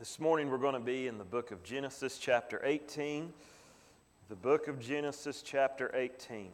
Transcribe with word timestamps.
This 0.00 0.18
morning 0.18 0.48
we're 0.48 0.56
going 0.56 0.72
to 0.72 0.80
be 0.80 1.08
in 1.08 1.18
the 1.18 1.24
book 1.24 1.50
of 1.50 1.62
Genesis, 1.62 2.16
chapter 2.16 2.58
18. 2.64 3.34
The 4.30 4.34
book 4.34 4.66
of 4.66 4.80
Genesis, 4.80 5.42
chapter 5.42 5.90
18. 5.94 6.48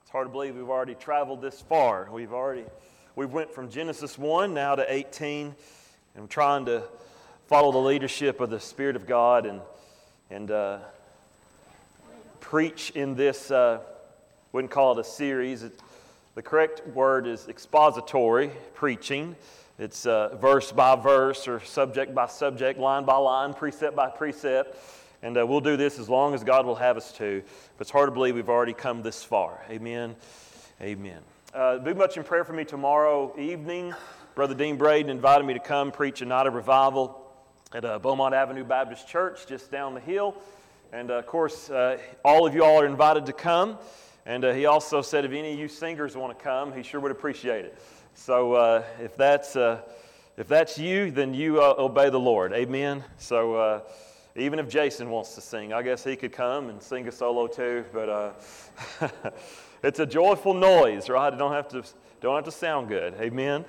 It's 0.00 0.10
hard 0.10 0.26
to 0.26 0.32
believe 0.32 0.56
we've 0.56 0.70
already 0.70 0.94
traveled 0.94 1.42
this 1.42 1.60
far. 1.60 2.08
We've 2.10 2.32
already 2.32 2.64
we've 3.14 3.30
went 3.30 3.52
from 3.52 3.68
Genesis 3.68 4.16
1 4.16 4.54
now 4.54 4.74
to 4.74 4.90
18, 4.90 5.48
and 5.48 5.54
I'm 6.16 6.28
trying 6.28 6.64
to 6.64 6.82
follow 7.46 7.72
the 7.72 7.76
leadership 7.76 8.40
of 8.40 8.48
the 8.48 8.58
Spirit 8.58 8.96
of 8.96 9.06
God 9.06 9.44
and 9.44 9.60
and 10.30 10.50
uh, 10.50 10.78
preach 12.40 12.88
in 12.94 13.16
this. 13.16 13.50
Uh, 13.50 13.80
wouldn't 14.52 14.70
call 14.70 14.98
it 14.98 15.00
a 15.02 15.04
series. 15.04 15.62
It, 15.62 15.78
the 16.34 16.42
correct 16.42 16.86
word 16.86 17.26
is 17.26 17.48
expository 17.48 18.50
preaching. 18.72 19.36
It's 19.78 20.06
uh, 20.06 20.34
verse 20.34 20.72
by 20.72 20.96
verse 20.96 21.46
or 21.46 21.60
subject 21.60 22.12
by 22.12 22.26
subject, 22.26 22.80
line 22.80 23.04
by 23.04 23.16
line, 23.16 23.54
precept 23.54 23.94
by 23.94 24.10
precept. 24.10 24.76
And 25.22 25.38
uh, 25.38 25.46
we'll 25.46 25.60
do 25.60 25.76
this 25.76 26.00
as 26.00 26.08
long 26.08 26.34
as 26.34 26.42
God 26.42 26.66
will 26.66 26.74
have 26.74 26.96
us 26.96 27.12
to. 27.12 27.44
But 27.76 27.82
it's 27.82 27.90
hard 27.92 28.08
to 28.08 28.10
believe 28.10 28.34
we've 28.34 28.48
already 28.48 28.72
come 28.72 29.02
this 29.02 29.22
far. 29.22 29.64
Amen. 29.70 30.16
Amen. 30.82 31.20
Uh, 31.54 31.78
be 31.78 31.94
much 31.94 32.16
in 32.16 32.24
prayer 32.24 32.44
for 32.44 32.54
me 32.54 32.64
tomorrow 32.64 33.32
evening. 33.38 33.94
Brother 34.34 34.54
Dean 34.54 34.76
Braden 34.76 35.10
invited 35.10 35.44
me 35.44 35.54
to 35.54 35.60
come 35.60 35.92
preach 35.92 36.22
a 36.22 36.24
night 36.24 36.48
of 36.48 36.54
revival 36.54 37.30
at 37.72 37.84
uh, 37.84 38.00
Beaumont 38.00 38.34
Avenue 38.34 38.64
Baptist 38.64 39.06
Church 39.06 39.46
just 39.46 39.70
down 39.70 39.94
the 39.94 40.00
hill. 40.00 40.34
And 40.92 41.12
uh, 41.12 41.18
of 41.18 41.26
course, 41.26 41.70
uh, 41.70 41.98
all 42.24 42.48
of 42.48 42.54
you 42.54 42.64
all 42.64 42.80
are 42.80 42.86
invited 42.86 43.26
to 43.26 43.32
come. 43.32 43.78
And 44.26 44.44
uh, 44.44 44.52
he 44.52 44.66
also 44.66 45.02
said 45.02 45.24
if 45.24 45.30
any 45.30 45.52
of 45.52 45.58
you 45.58 45.68
singers 45.68 46.16
want 46.16 46.36
to 46.36 46.44
come, 46.44 46.72
he 46.72 46.82
sure 46.82 47.00
would 47.00 47.12
appreciate 47.12 47.64
it. 47.64 47.78
So 48.18 48.54
uh, 48.54 48.82
if, 49.00 49.16
that's, 49.16 49.54
uh, 49.54 49.80
if 50.36 50.48
that's 50.48 50.76
you, 50.76 51.12
then 51.12 51.32
you 51.32 51.62
uh, 51.62 51.76
obey 51.78 52.10
the 52.10 52.18
Lord. 52.18 52.52
Amen. 52.52 53.04
So 53.16 53.54
uh, 53.54 53.80
even 54.34 54.58
if 54.58 54.68
Jason 54.68 55.08
wants 55.08 55.36
to 55.36 55.40
sing, 55.40 55.72
I 55.72 55.82
guess 55.82 56.02
he 56.02 56.16
could 56.16 56.32
come 56.32 56.68
and 56.68 56.82
sing 56.82 57.06
a 57.06 57.12
solo 57.12 57.46
too. 57.46 57.84
But 57.92 58.08
uh, 58.08 58.32
it's 59.84 60.00
a 60.00 60.04
joyful 60.04 60.52
noise, 60.52 61.08
right? 61.08 61.32
It 61.32 61.38
don't 61.38 61.52
have 61.52 61.68
to, 61.68 61.84
don't 62.20 62.34
have 62.34 62.44
to 62.44 62.50
sound 62.50 62.88
good. 62.88 63.14
Amen. 63.20 63.64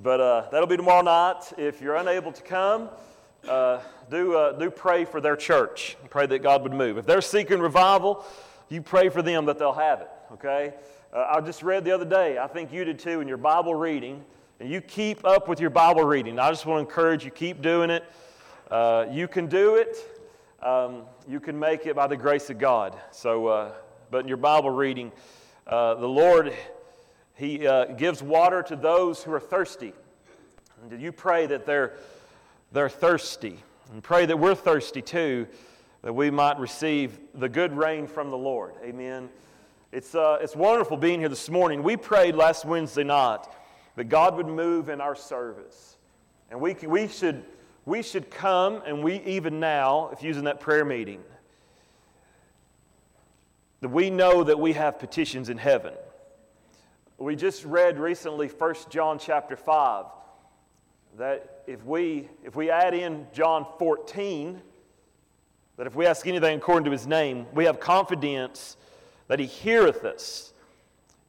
But 0.00 0.20
uh, 0.20 0.48
that'll 0.52 0.68
be 0.68 0.76
tomorrow 0.76 1.02
night. 1.02 1.52
If 1.58 1.82
you're 1.82 1.96
unable 1.96 2.30
to 2.30 2.42
come, 2.42 2.90
do, 4.08 4.54
do 4.58 4.70
pray 4.70 5.04
for 5.04 5.20
their 5.20 5.36
church. 5.36 5.96
Pray 6.10 6.26
that 6.26 6.38
God 6.38 6.62
would 6.62 6.72
move. 6.72 6.96
If 6.96 7.06
they're 7.06 7.20
seeking 7.20 7.58
revival, 7.58 8.24
you 8.68 8.82
pray 8.82 9.08
for 9.08 9.20
them 9.20 9.46
that 9.46 9.58
they'll 9.58 9.72
have 9.72 10.00
it, 10.00 10.10
okay? 10.34 10.74
Uh, 11.12 11.26
I 11.28 11.40
just 11.40 11.64
read 11.64 11.84
the 11.84 11.90
other 11.90 12.04
day, 12.04 12.38
I 12.38 12.46
think 12.46 12.72
you 12.72 12.84
did 12.84 13.00
too, 13.00 13.20
in 13.20 13.26
your 13.26 13.36
Bible 13.36 13.74
reading, 13.74 14.24
and 14.60 14.70
you 14.70 14.80
keep 14.80 15.24
up 15.24 15.48
with 15.48 15.58
your 15.58 15.70
Bible 15.70 16.04
reading. 16.04 16.38
I 16.38 16.50
just 16.50 16.66
want 16.66 16.78
to 16.78 16.88
encourage 16.88 17.24
you, 17.24 17.32
keep 17.32 17.60
doing 17.60 17.90
it. 17.90 18.04
Uh, 18.70 19.06
you 19.10 19.26
can 19.26 19.48
do 19.48 19.74
it. 19.74 19.96
Um, 20.62 21.02
you 21.26 21.40
can 21.40 21.58
make 21.58 21.84
it 21.86 21.96
by 21.96 22.06
the 22.06 22.16
grace 22.16 22.48
of 22.48 22.58
God. 22.58 22.96
So, 23.10 23.48
uh, 23.48 23.72
but 24.12 24.18
in 24.18 24.28
your 24.28 24.36
Bible 24.36 24.70
reading, 24.70 25.10
uh, 25.66 25.96
the 25.96 26.06
Lord, 26.06 26.54
He 27.34 27.66
uh, 27.66 27.86
gives 27.86 28.22
water 28.22 28.62
to 28.62 28.76
those 28.76 29.24
who 29.24 29.32
are 29.32 29.40
thirsty. 29.40 29.92
And 30.88 31.02
you 31.02 31.10
pray 31.10 31.46
that 31.46 31.66
they're, 31.66 31.94
they're 32.70 32.88
thirsty, 32.88 33.58
and 33.92 34.00
pray 34.00 34.26
that 34.26 34.38
we're 34.38 34.54
thirsty 34.54 35.02
too, 35.02 35.48
that 36.02 36.12
we 36.12 36.30
might 36.30 36.60
receive 36.60 37.18
the 37.34 37.48
good 37.48 37.76
rain 37.76 38.06
from 38.06 38.30
the 38.30 38.38
Lord. 38.38 38.74
Amen. 38.84 39.28
It's, 39.92 40.14
uh, 40.14 40.38
it's 40.40 40.54
wonderful 40.54 40.96
being 40.96 41.18
here 41.18 41.28
this 41.28 41.50
morning. 41.50 41.82
We 41.82 41.96
prayed 41.96 42.36
last 42.36 42.64
Wednesday 42.64 43.02
night 43.02 43.40
that 43.96 44.04
God 44.04 44.36
would 44.36 44.46
move 44.46 44.88
in 44.88 45.00
our 45.00 45.16
service. 45.16 45.96
And 46.48 46.60
we, 46.60 46.74
we, 46.74 47.08
should, 47.08 47.44
we 47.86 48.02
should 48.04 48.30
come, 48.30 48.82
and 48.86 49.02
we 49.02 49.20
even 49.22 49.58
now, 49.58 50.10
if 50.12 50.22
using 50.22 50.44
that 50.44 50.60
prayer 50.60 50.84
meeting, 50.84 51.20
that 53.80 53.88
we 53.88 54.10
know 54.10 54.44
that 54.44 54.60
we 54.60 54.74
have 54.74 55.00
petitions 55.00 55.48
in 55.48 55.58
heaven. 55.58 55.94
We 57.18 57.34
just 57.34 57.64
read 57.64 57.98
recently 57.98 58.46
1 58.46 58.74
John 58.90 59.18
chapter 59.18 59.56
5 59.56 60.04
that 61.18 61.64
if 61.66 61.84
we, 61.84 62.28
if 62.44 62.54
we 62.54 62.70
add 62.70 62.94
in 62.94 63.26
John 63.32 63.66
14, 63.80 64.62
that 65.78 65.88
if 65.88 65.96
we 65.96 66.06
ask 66.06 66.28
anything 66.28 66.56
according 66.56 66.84
to 66.84 66.92
his 66.92 67.08
name, 67.08 67.46
we 67.52 67.64
have 67.64 67.80
confidence 67.80 68.76
that 69.30 69.38
he 69.38 69.46
heareth 69.46 70.04
us. 70.04 70.52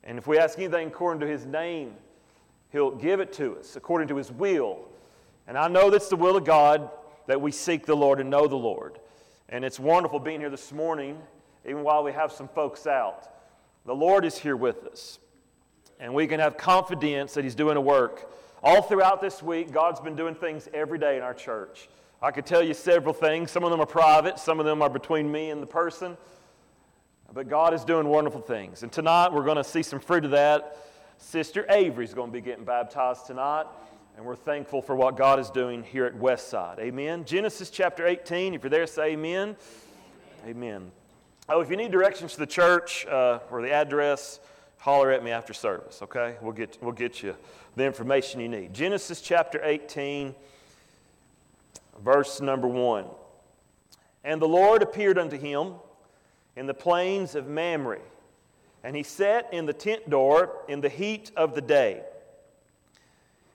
And 0.04 0.18
if 0.18 0.26
we 0.26 0.40
ask 0.40 0.58
anything 0.58 0.88
according 0.88 1.20
to 1.20 1.28
his 1.28 1.46
name, 1.46 1.94
he'll 2.72 2.96
give 2.96 3.20
it 3.20 3.32
to 3.34 3.58
us 3.58 3.76
according 3.76 4.08
to 4.08 4.16
his 4.16 4.32
will. 4.32 4.80
And 5.48 5.56
I 5.56 5.68
know 5.68 5.92
that's 5.92 6.10
the 6.10 6.16
will 6.16 6.36
of 6.36 6.44
God 6.44 6.90
that 7.28 7.40
we 7.40 7.52
seek 7.52 7.86
the 7.86 7.96
Lord 7.96 8.20
and 8.20 8.28
know 8.28 8.48
the 8.48 8.56
Lord. 8.56 8.98
And 9.50 9.64
it's 9.64 9.80
wonderful 9.80 10.18
being 10.18 10.40
here 10.40 10.50
this 10.50 10.72
morning, 10.72 11.22
even 11.64 11.84
while 11.84 12.04
we 12.04 12.12
have 12.12 12.32
some 12.32 12.48
folks 12.48 12.88
out. 12.88 13.30
The 13.86 13.94
Lord 13.94 14.26
is 14.26 14.36
here 14.36 14.56
with 14.56 14.84
us. 14.88 15.20
And 16.00 16.16
we 16.16 16.26
can 16.26 16.40
have 16.40 16.58
confidence 16.58 17.36
that 17.36 17.44
He's 17.44 17.54
doing 17.54 17.78
a 17.78 17.82
work. 17.82 18.34
All 18.64 18.82
throughout 18.82 19.22
this 19.22 19.44
week, 19.44 19.72
God's 19.72 20.00
been 20.00 20.16
doing 20.16 20.34
things 20.34 20.68
every 20.74 20.98
day 20.98 21.18
in 21.18 21.22
our 21.22 21.36
church. 21.36 21.88
I 22.20 22.32
could 22.32 22.48
tell 22.48 22.64
you 22.64 22.74
several 22.74 23.14
things. 23.14 23.52
Some 23.52 23.64
of 23.64 23.70
them 23.70 23.80
are 23.80 23.86
private, 23.86 24.40
some 24.40 24.60
of 24.60 24.66
them 24.66 24.82
are 24.82 24.90
between 24.90 25.32
me 25.32 25.52
and 25.52 25.62
the 25.62 25.68
person. 25.68 26.18
But 27.34 27.48
God 27.48 27.74
is 27.74 27.86
doing 27.86 28.08
wonderful 28.08 28.42
things. 28.42 28.84
And 28.84 28.92
tonight 28.92 29.32
we're 29.32 29.46
going 29.46 29.58
to 29.58 29.64
see 29.64 29.84
some 29.84 30.00
fruit 30.00 30.26
of 30.26 30.32
that. 30.32 30.78
Sister 31.18 31.66
Avery's 31.70 32.14
going 32.14 32.30
to 32.30 32.34
be 32.34 32.42
getting 32.42 32.66
baptized 32.66 33.26
tonight. 33.26 33.68
And 34.18 34.26
we're 34.26 34.36
thankful 34.36 34.82
for 34.82 34.96
what 34.96 35.16
God 35.16 35.40
is 35.40 35.50
doing 35.50 35.84
here 35.84 36.06
at 36.06 36.14
Westside. 36.14 36.80
Amen. 36.80 37.24
Genesis 37.24 37.70
chapter 37.70 38.06
18. 38.06 38.54
If 38.54 38.64
you're 38.64 38.70
there, 38.70 38.86
say 38.86 39.14
amen. 39.14 39.56
Amen. 40.46 40.92
Oh, 41.48 41.62
if 41.62 41.70
you 41.70 41.78
need 41.78 41.92
directions 41.92 42.34
to 42.34 42.40
the 42.40 42.48
church 42.48 43.06
uh, 43.06 43.40
or 43.50 43.62
the 43.62 43.72
address, 43.72 44.42
holler 44.78 45.12
at 45.12 45.24
me 45.24 45.32
after 45.32 45.54
service, 45.54 46.02
okay? 46.02 46.36
We'll 46.42 46.52
get, 46.52 46.78
we'll 46.82 46.92
get 46.92 47.24
you 47.24 47.36
the 47.78 47.86
information 47.86 48.42
you 48.42 48.50
need. 48.50 48.74
Genesis 48.74 49.22
chapter 49.22 49.62
18, 49.64 50.36
verse 52.04 52.42
number 52.42 52.68
1. 52.68 53.06
And 54.24 54.42
the 54.42 54.48
Lord 54.48 54.82
appeared 54.82 55.18
unto 55.18 55.38
him 55.38 55.76
in 56.56 56.68
the 56.68 56.74
plains 56.74 57.36
of 57.36 57.48
Mamre. 57.48 58.00
And 58.84 58.96
he 58.96 59.04
sat 59.04 59.54
in 59.54 59.66
the 59.66 59.74
tent 59.74 60.10
door 60.10 60.64
in 60.68 60.82
the 60.82 60.90
heat 60.90 61.32
of 61.36 61.56
the 61.56 61.62
day. 61.62 62.02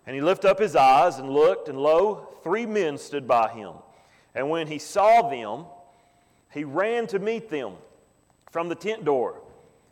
And 0.06 0.14
he 0.14 0.22
lifted 0.22 0.48
up 0.48 0.58
his 0.58 0.76
eyes 0.76 1.18
and 1.18 1.28
looked, 1.28 1.68
and 1.68 1.78
lo, 1.78 2.28
three 2.42 2.64
men 2.64 2.96
stood 2.96 3.26
by 3.26 3.48
him. 3.48 3.72
And 4.34 4.50
when 4.50 4.68
he 4.68 4.78
saw 4.78 5.28
them, 5.28 5.66
he 6.52 6.62
ran 6.62 7.06
to 7.08 7.18
meet 7.18 7.50
them 7.50 7.72
from 8.50 8.68
the 8.68 8.74
tent 8.74 9.04
door 9.04 9.40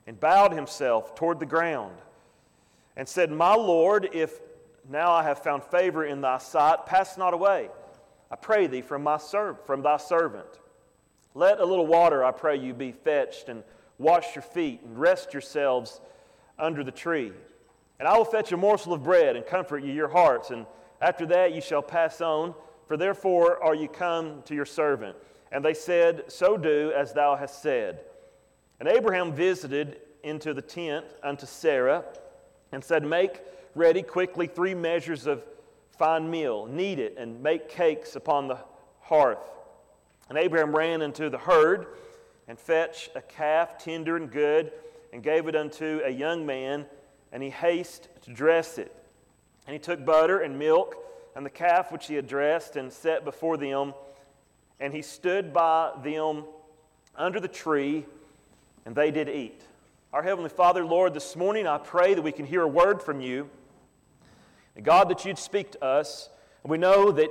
and 0.07 0.21
bowed 0.21 0.53
himself 0.53 1.15
toward 1.15 1.41
the 1.41 1.47
ground 1.47 1.97
and 2.97 3.09
said, 3.09 3.31
My 3.31 3.55
Lord, 3.55 4.09
if 4.13 4.39
now 4.89 5.13
I 5.13 5.23
have 5.25 5.43
found 5.43 5.65
favor 5.65 6.05
in 6.05 6.21
thy 6.21 6.39
sight, 6.39 6.87
pass 6.87 7.17
not 7.19 7.35
away. 7.35 7.71
I 8.31 8.37
pray 8.37 8.67
thee 8.67 8.83
from, 8.83 9.03
my 9.03 9.17
serv- 9.17 9.65
from 9.67 9.83
thy 9.83 9.97
servant. 9.97 10.47
Let 11.35 11.59
a 11.59 11.65
little 11.65 11.87
water, 11.87 12.25
I 12.25 12.31
pray 12.31 12.57
you, 12.57 12.73
be 12.73 12.93
fetched, 12.93 13.49
and 13.49 13.65
wash 13.99 14.37
your 14.37 14.43
feet, 14.43 14.83
and 14.85 14.99
rest 14.99 15.33
yourselves 15.33 16.01
under 16.59 16.85
the 16.85 16.93
tree. 16.93 17.33
And 17.99 18.07
I 18.07 18.17
will 18.17 18.25
fetch 18.25 18.53
a 18.53 18.57
morsel 18.57 18.93
of 18.93 19.03
bread, 19.03 19.35
and 19.35 19.45
comfort 19.45 19.83
you 19.83 19.93
your 19.93 20.09
hearts, 20.09 20.51
and 20.51 20.65
after 21.01 21.27
that 21.27 21.53
you 21.53 21.61
shall 21.61 21.83
pass 21.83 22.21
on, 22.21 22.55
for 22.87 22.97
therefore 22.97 23.63
are 23.63 23.75
you 23.75 23.89
come 23.89 24.43
to 24.43 24.55
your 24.55 24.65
servant. 24.65 25.17
And 25.51 25.65
they 25.65 25.75
said, 25.75 26.25
So 26.29 26.57
do 26.57 26.93
as 26.97 27.13
thou 27.13 27.35
hast 27.37 27.63
said. 27.63 28.01
And 28.79 28.89
Abraham 28.89 29.33
visited 29.33 30.01
into 30.23 30.55
the 30.55 30.63
tent 30.63 31.05
unto 31.23 31.47
Sarah, 31.47 32.05
and 32.73 32.83
said, 32.83 33.05
Make 33.05 33.41
ready 33.75 34.03
quickly 34.03 34.47
three 34.47 34.75
measures 34.75 35.27
of 35.27 35.45
fine 35.99 36.31
meal, 36.31 36.67
knead 36.67 36.99
it, 36.99 37.17
and 37.19 37.43
make 37.43 37.69
cakes 37.69 38.15
upon 38.17 38.47
the 38.49 38.59
hearth. 39.01 39.39
And 40.29 40.39
Abraham 40.39 40.75
ran 40.75 41.03
into 41.03 41.31
the 41.31 41.39
herd 41.39 41.87
and 42.49 42.59
fetched 42.59 43.11
a 43.15 43.23
calf, 43.23 43.79
tender 43.79 44.17
and 44.17 44.31
good, 44.31 44.73
and 45.13 45.23
gave 45.23 45.47
it 45.49 45.55
unto 45.55 46.01
a 46.05 46.11
young 46.11 46.45
man, 46.45 46.87
and 47.33 47.43
he 47.43 47.51
hasted 47.51 48.11
to 48.23 48.33
dress 48.33 48.79
it. 48.79 48.95
And 49.67 49.73
he 49.73 49.79
took 49.79 50.05
butter 50.05 50.41
and 50.41 50.59
milk 50.59 50.97
and 51.37 51.45
the 51.45 51.51
calf 51.51 51.91
which 51.91 52.07
he 52.07 52.15
had 52.15 52.27
dressed 52.27 52.77
and 52.77 52.93
set 52.93 53.25
before 53.25 53.57
them, 53.57 53.95
and 54.81 54.93
he 54.93 55.03
stood 55.03 55.53
by 55.53 55.93
them 56.03 56.45
under 57.17 57.41
the 57.41 57.49
tree, 57.49 58.05
and 58.85 58.95
they 58.95 59.11
did 59.11 59.29
eat. 59.29 59.63
Our 60.13 60.23
Heavenly 60.23 60.51
Father, 60.51 60.85
Lord, 60.85 61.13
this 61.13 61.35
morning 61.35 61.67
I 61.67 61.79
pray 61.79 62.15
that 62.15 62.23
we 62.23 62.33
can 62.33 62.47
hear 62.47 62.63
a 62.63 62.69
word 62.69 63.03
from 63.03 63.21
you. 63.21 63.51
God, 64.81 65.09
that 65.09 65.25
you'd 65.25 65.39
speak 65.39 65.73
to 65.73 65.85
us. 65.85 66.29
And 66.63 66.71
we 66.71 66.79
know 66.79 67.11
that 67.13 67.31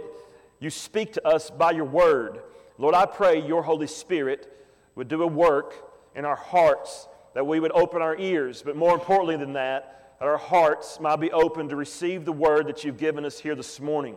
you 0.60 0.70
speak 0.70 1.14
to 1.14 1.28
us 1.28 1.50
by 1.50 1.72
your 1.72 1.86
word. 1.86 2.42
Lord, 2.78 2.96
I 2.96 3.06
pray 3.06 3.46
your 3.46 3.64
Holy 3.64 3.88
Spirit 3.88 4.50
would 4.96 5.08
do 5.08 5.24
a 5.24 5.28
work 5.28 5.74
in 6.16 6.26
our 6.26 6.36
hearts, 6.36 7.08
that 7.34 7.46
we 7.46 7.60
would 7.60 7.72
open 7.72 8.02
our 8.02 8.18
ears, 8.18 8.62
but 8.64 8.76
more 8.76 8.94
importantly 8.94 9.38
than 9.38 9.54
that, 9.54 10.16
that 10.20 10.28
our 10.28 10.38
hearts 10.38 11.00
might 11.00 11.18
be 11.18 11.32
open 11.32 11.70
to 11.70 11.76
receive 11.76 12.26
the 12.26 12.32
word 12.32 12.68
that 12.68 12.84
you've 12.84 12.98
given 12.98 13.26
us 13.26 13.40
here 13.40 13.56
this 13.56 13.80
morning. 13.80 14.16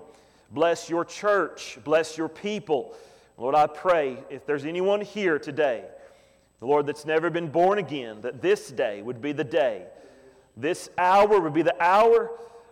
Bless 0.50 0.88
your 0.88 1.04
church. 1.04 1.78
Bless 1.84 2.16
your 2.16 2.28
people. 2.28 2.94
Lord, 3.38 3.54
I 3.54 3.66
pray 3.66 4.18
if 4.30 4.46
there's 4.46 4.64
anyone 4.64 5.00
here 5.00 5.38
today, 5.38 5.84
the 6.60 6.66
Lord, 6.66 6.86
that's 6.86 7.04
never 7.04 7.28
been 7.28 7.48
born 7.48 7.78
again, 7.78 8.22
that 8.22 8.40
this 8.40 8.70
day 8.70 9.02
would 9.02 9.20
be 9.20 9.32
the 9.32 9.44
day. 9.44 9.84
This 10.56 10.88
hour 10.96 11.38
would 11.40 11.52
be 11.52 11.62
the 11.62 11.76
hour, 11.82 12.30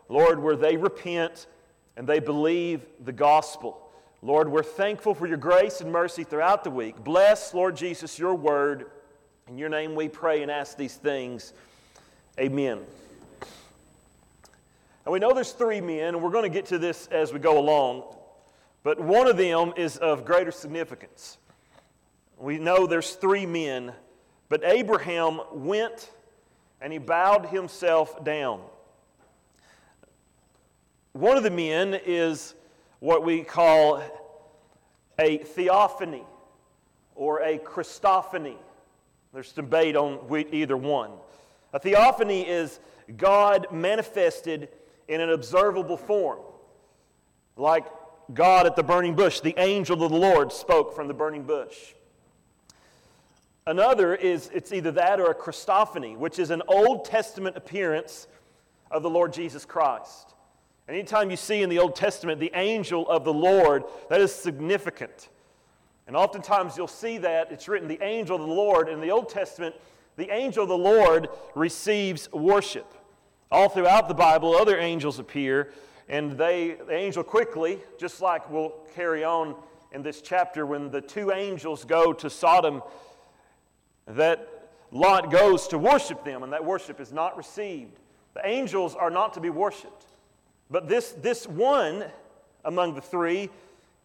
Lord, 0.08 0.42
where 0.42 0.56
they 0.56 0.78
repent 0.78 1.46
and 1.96 2.06
they 2.06 2.19
believe 2.19 2.87
the 3.04 3.12
gospel. 3.12 3.83
Lord, 4.25 4.50
we're 4.50 4.62
thankful 4.62 5.15
for 5.15 5.26
your 5.26 5.37
grace 5.37 5.82
and 5.82 5.93
mercy 5.93 6.25
throughout 6.25 6.65
the 6.65 6.71
week. 6.71 6.97
Bless, 7.05 7.53
Lord 7.53 7.76
Jesus, 7.76 8.19
your 8.19 8.35
word. 8.35 8.87
In 9.49 9.59
your 9.59 9.69
name 9.69 9.94
we 9.94 10.09
pray 10.09 10.41
and 10.41 10.50
ask 10.50 10.79
these 10.79 10.94
things. 10.94 11.53
Amen. 12.41 12.81
And 15.05 15.12
we 15.12 15.19
know 15.19 15.35
there's 15.35 15.53
three 15.53 15.82
men, 15.82 16.15
and 16.15 16.23
we're 16.23 16.31
going 16.31 16.44
to 16.44 16.49
get 16.49 16.65
to 16.67 16.79
this 16.79 17.06
as 17.09 17.35
we 17.35 17.38
go 17.38 17.59
along, 17.59 18.17
but 18.82 18.99
one 18.99 19.26
of 19.26 19.37
them 19.37 19.75
is 19.76 19.99
of 19.99 20.25
greater 20.25 20.50
significance. 20.50 21.37
We 22.38 22.56
know 22.56 22.87
there's 22.87 23.17
three 23.17 23.44
men, 23.44 23.93
but 24.49 24.62
Abraham 24.65 25.38
went 25.53 26.11
and 26.81 26.94
he 26.94 26.99
bowed 26.99 27.44
himself 27.44 28.25
down. 28.25 28.62
One 31.12 31.37
of 31.37 31.43
the 31.43 31.50
men 31.50 32.00
is 32.06 32.55
what 33.00 33.25
we 33.25 33.43
call 33.43 34.02
a 35.19 35.38
theophany 35.38 36.25
or 37.14 37.41
a 37.41 37.58
Christophany. 37.58 38.56
There's 39.32 39.52
debate 39.52 39.96
on 39.96 40.20
either 40.52 40.76
one. 40.76 41.11
A 41.73 41.79
theophany 41.79 42.43
is 42.43 42.79
God 43.17 43.67
manifested 43.73 44.69
in 45.08 45.20
an 45.20 45.31
observable 45.31 45.96
form, 45.96 46.41
like 47.56 47.85
God 48.32 48.67
at 48.67 48.76
the 48.76 48.82
burning 48.82 49.14
bush. 49.14 49.40
The 49.40 49.55
angel 49.58 50.02
of 50.02 50.11
the 50.11 50.17
Lord 50.17 50.52
spoke 50.52 50.94
from 50.94 51.08
the 51.08 51.14
burning 51.14 51.43
bush. 51.43 51.76
Another 53.67 54.14
is 54.14 54.50
it's 54.52 54.73
either 54.73 54.93
that 54.93 55.20
or 55.20 55.31
a 55.31 55.35
Christophany, 55.35 56.17
which 56.17 56.38
is 56.38 56.50
an 56.50 56.62
Old 56.69 57.05
Testament 57.06 57.56
appearance 57.56 58.29
of 58.90 59.02
the 59.02 59.11
Lord 59.11 59.32
Jesus 59.32 59.64
Christ. 59.64 60.33
Anytime 60.88 61.31
you 61.31 61.36
see 61.36 61.62
in 61.62 61.70
the 61.70 61.78
Old 61.78 61.96
Testament 61.96 62.40
the 62.40 62.52
angel 62.54 63.08
of 63.08 63.25
the 63.25 63.32
Lord, 63.32 63.84
that 64.10 64.20
is 64.20 64.34
significant. 64.34 65.31
And 66.06 66.14
oftentimes 66.14 66.76
you'll 66.76 66.86
see 66.86 67.19
that 67.19 67.50
it's 67.50 67.69
written 67.69 67.88
the 67.88 68.02
angel 68.02 68.36
of 68.36 68.42
the 68.42 68.54
Lord. 68.54 68.90
In 68.90 69.00
the 69.00 69.10
Old 69.10 69.31
Testament, 69.31 69.75
the 70.16 70.31
angel 70.31 70.64
of 70.64 70.69
the 70.69 70.76
Lord 70.76 71.28
receives 71.54 72.31
worship. 72.32 72.92
All 73.50 73.69
throughout 73.69 74.08
the 74.08 74.14
Bible, 74.14 74.54
other 74.54 74.78
angels 74.78 75.19
appear, 75.19 75.72
and 76.08 76.36
they, 76.36 76.76
the 76.87 76.94
angel 76.94 77.22
quickly, 77.22 77.78
just 77.98 78.20
like 78.20 78.50
we'll 78.50 78.75
carry 78.94 79.25
on 79.25 79.56
in 79.92 80.02
this 80.02 80.20
chapter, 80.20 80.66
when 80.66 80.90
the 80.90 81.00
two 81.00 81.30
angels 81.30 81.84
go 81.84 82.12
to 82.12 82.28
Sodom, 82.28 82.82
that 84.06 84.69
Lot 84.90 85.30
goes 85.30 85.66
to 85.69 85.78
worship 85.78 86.25
them, 86.25 86.42
and 86.42 86.52
that 86.52 86.64
worship 86.64 87.00
is 87.00 87.12
not 87.12 87.37
received. 87.37 87.98
The 88.34 88.46
angels 88.46 88.94
are 88.94 89.10
not 89.10 89.34
to 89.34 89.40
be 89.40 89.50
worshiped. 89.50 90.04
But 90.70 90.88
this, 90.88 91.12
this 91.12 91.46
one 91.46 92.05
among 92.64 92.94
the 92.94 93.00
three 93.00 93.50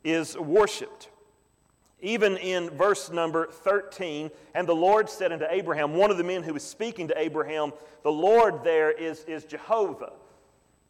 is 0.04 0.38
worshiped. 0.38 1.10
Even 2.02 2.38
in 2.38 2.70
verse 2.70 3.12
number 3.12 3.48
13, 3.48 4.32
and 4.56 4.68
the 4.68 4.76
Lord 4.76 5.10
said 5.10 5.32
unto 5.32 5.46
Abraham, 5.50 5.96
one 5.96 6.12
of 6.12 6.18
the 6.18 6.24
men 6.24 6.44
who 6.44 6.54
was 6.54 6.64
speaking 6.64 7.10
to 7.10 7.20
Abraham, 7.20 7.74
the 8.04 8.12
Lord 8.12 8.64
there 8.64 8.92
is, 8.92 9.26
is 9.26 9.44
Jehovah. 9.44 10.14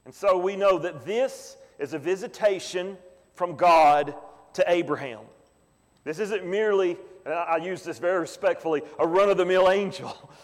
And 0.06 0.14
so 0.14 0.38
we 0.38 0.56
know 0.56 0.78
that 0.78 1.06
this 1.06 1.58
is 1.80 1.94
a 1.94 2.00
visitation 2.00 2.98
from 3.34 3.56
God 3.56 4.14
to 4.54 4.64
Abraham. 4.68 5.22
This 6.04 6.20
isn't 6.20 6.46
merely, 6.46 6.98
I 7.26 7.58
use 7.58 7.84
this 7.84 8.00
very 8.00 8.20
respectfully, 8.20 8.82
a 9.00 9.08
run 9.08 9.30
of 9.30 9.38
the 9.38 9.46
mill 9.46 9.70
angel. 9.70 10.32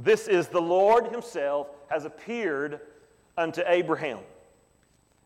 This 0.00 0.28
is 0.28 0.46
the 0.46 0.62
Lord 0.62 1.08
Himself 1.08 1.66
has 1.88 2.04
appeared 2.04 2.80
unto 3.36 3.62
Abraham. 3.66 4.20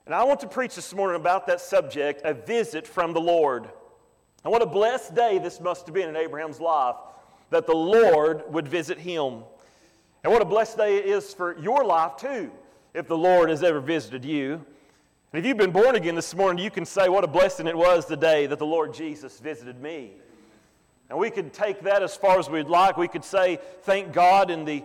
And 0.05 0.15
I 0.15 0.25
want 0.25 0.41
to 0.41 0.49
preach 0.49 0.75
this 0.75 0.95
morning 0.95 1.21
about 1.21 1.47
that 1.47 1.61
subject 1.61 2.23
a 2.25 2.35
visit 2.35 2.87
from 2.87 3.13
the 3.13 3.21
Lord. 3.21 3.69
And 4.43 4.51
what 4.53 4.63
a 4.63 4.67
blessed 4.67 5.15
day 5.15 5.39
this 5.39 5.61
must 5.61 5.87
have 5.87 5.95
been 5.95 6.09
in 6.09 6.17
Abraham's 6.17 6.61
life 6.61 6.97
that 7.51 7.67
the 7.67 7.75
Lord 7.75 8.43
would 8.53 8.67
visit 8.67 8.99
him. 8.99 9.45
And 10.25 10.33
what 10.33 10.43
a 10.43 10.47
blessed 10.47 10.77
day 10.79 10.97
it 10.97 11.07
is 11.07 11.33
for 11.33 11.57
your 11.59 11.85
life, 11.85 12.17
too, 12.17 12.51
if 12.95 13.07
the 13.07 13.17
Lord 13.17 13.51
has 13.51 13.63
ever 13.63 13.81
visited 13.81 14.25
you. 14.25 14.65
And 15.33 15.41
if 15.41 15.47
you've 15.47 15.57
been 15.57 15.71
born 15.71 15.95
again 15.95 16.15
this 16.15 16.35
morning, 16.35 16.65
you 16.65 16.71
can 16.71 16.85
say, 16.85 17.09
What 17.09 17.25
a 17.25 17.29
blessing 17.29 17.67
it 17.67 17.77
was 17.77 18.07
the 18.07 18.17
day 18.17 18.47
that 18.47 18.59
the 18.59 18.67
Lord 18.67 18.95
Jesus 18.95 19.39
visited 19.39 19.81
me. 19.81 20.13
And 21.11 21.19
we 21.19 21.31
could 21.31 21.53
take 21.53 21.83
that 21.83 22.03
as 22.03 22.17
far 22.17 22.39
as 22.39 22.51
we'd 22.51 22.67
like. 22.67 22.97
We 22.97 23.09
could 23.09 23.25
say, 23.25 23.61
Thank 23.83 24.13
God 24.13 24.51
in 24.51 24.65
the, 24.65 24.83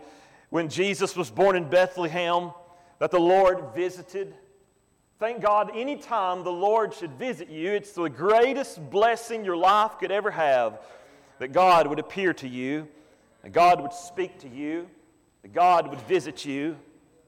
when 0.50 0.69
Jesus 0.69 1.16
was 1.16 1.31
born 1.31 1.56
in 1.56 1.69
Bethlehem, 1.69 2.52
that 3.00 3.12
the 3.12 3.19
Lord 3.19 3.74
visited 3.75 4.36
Thank 5.19 5.42
God, 5.42 5.72
anytime 5.74 6.44
the 6.44 6.52
Lord 6.52 6.94
should 6.94 7.14
visit 7.14 7.50
you, 7.50 7.72
it's 7.72 7.94
the 7.94 8.08
greatest 8.08 8.92
blessing 8.92 9.44
your 9.44 9.58
life 9.58 9.94
could 10.00 10.12
ever 10.12 10.30
have 10.30 10.80
that 11.40 11.54
God 11.54 11.88
would 11.88 11.98
appear 11.98 12.36
to 12.36 12.48
you, 12.48 12.88
that 13.42 13.52
God 13.52 13.81
would 13.81 13.94
speak 13.94 14.38
to 14.42 14.48
you, 14.48 14.88
that 15.42 15.54
God 15.54 15.88
would 15.88 16.02
visit 16.02 16.46
you. 16.46 16.78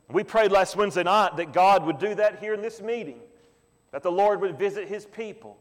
We 0.07 0.23
prayed 0.23 0.51
last 0.51 0.75
Wednesday 0.75 1.01
night 1.01 1.35
that 1.37 1.51
God 1.51 1.83
would 1.87 1.97
do 1.97 2.13
that 2.13 2.37
here 2.37 2.53
in 2.53 2.61
this 2.61 2.79
meeting, 2.79 3.21
that 3.91 4.03
the 4.03 4.11
Lord 4.11 4.39
would 4.41 4.59
visit 4.59 4.87
His 4.87 5.07
people. 5.07 5.57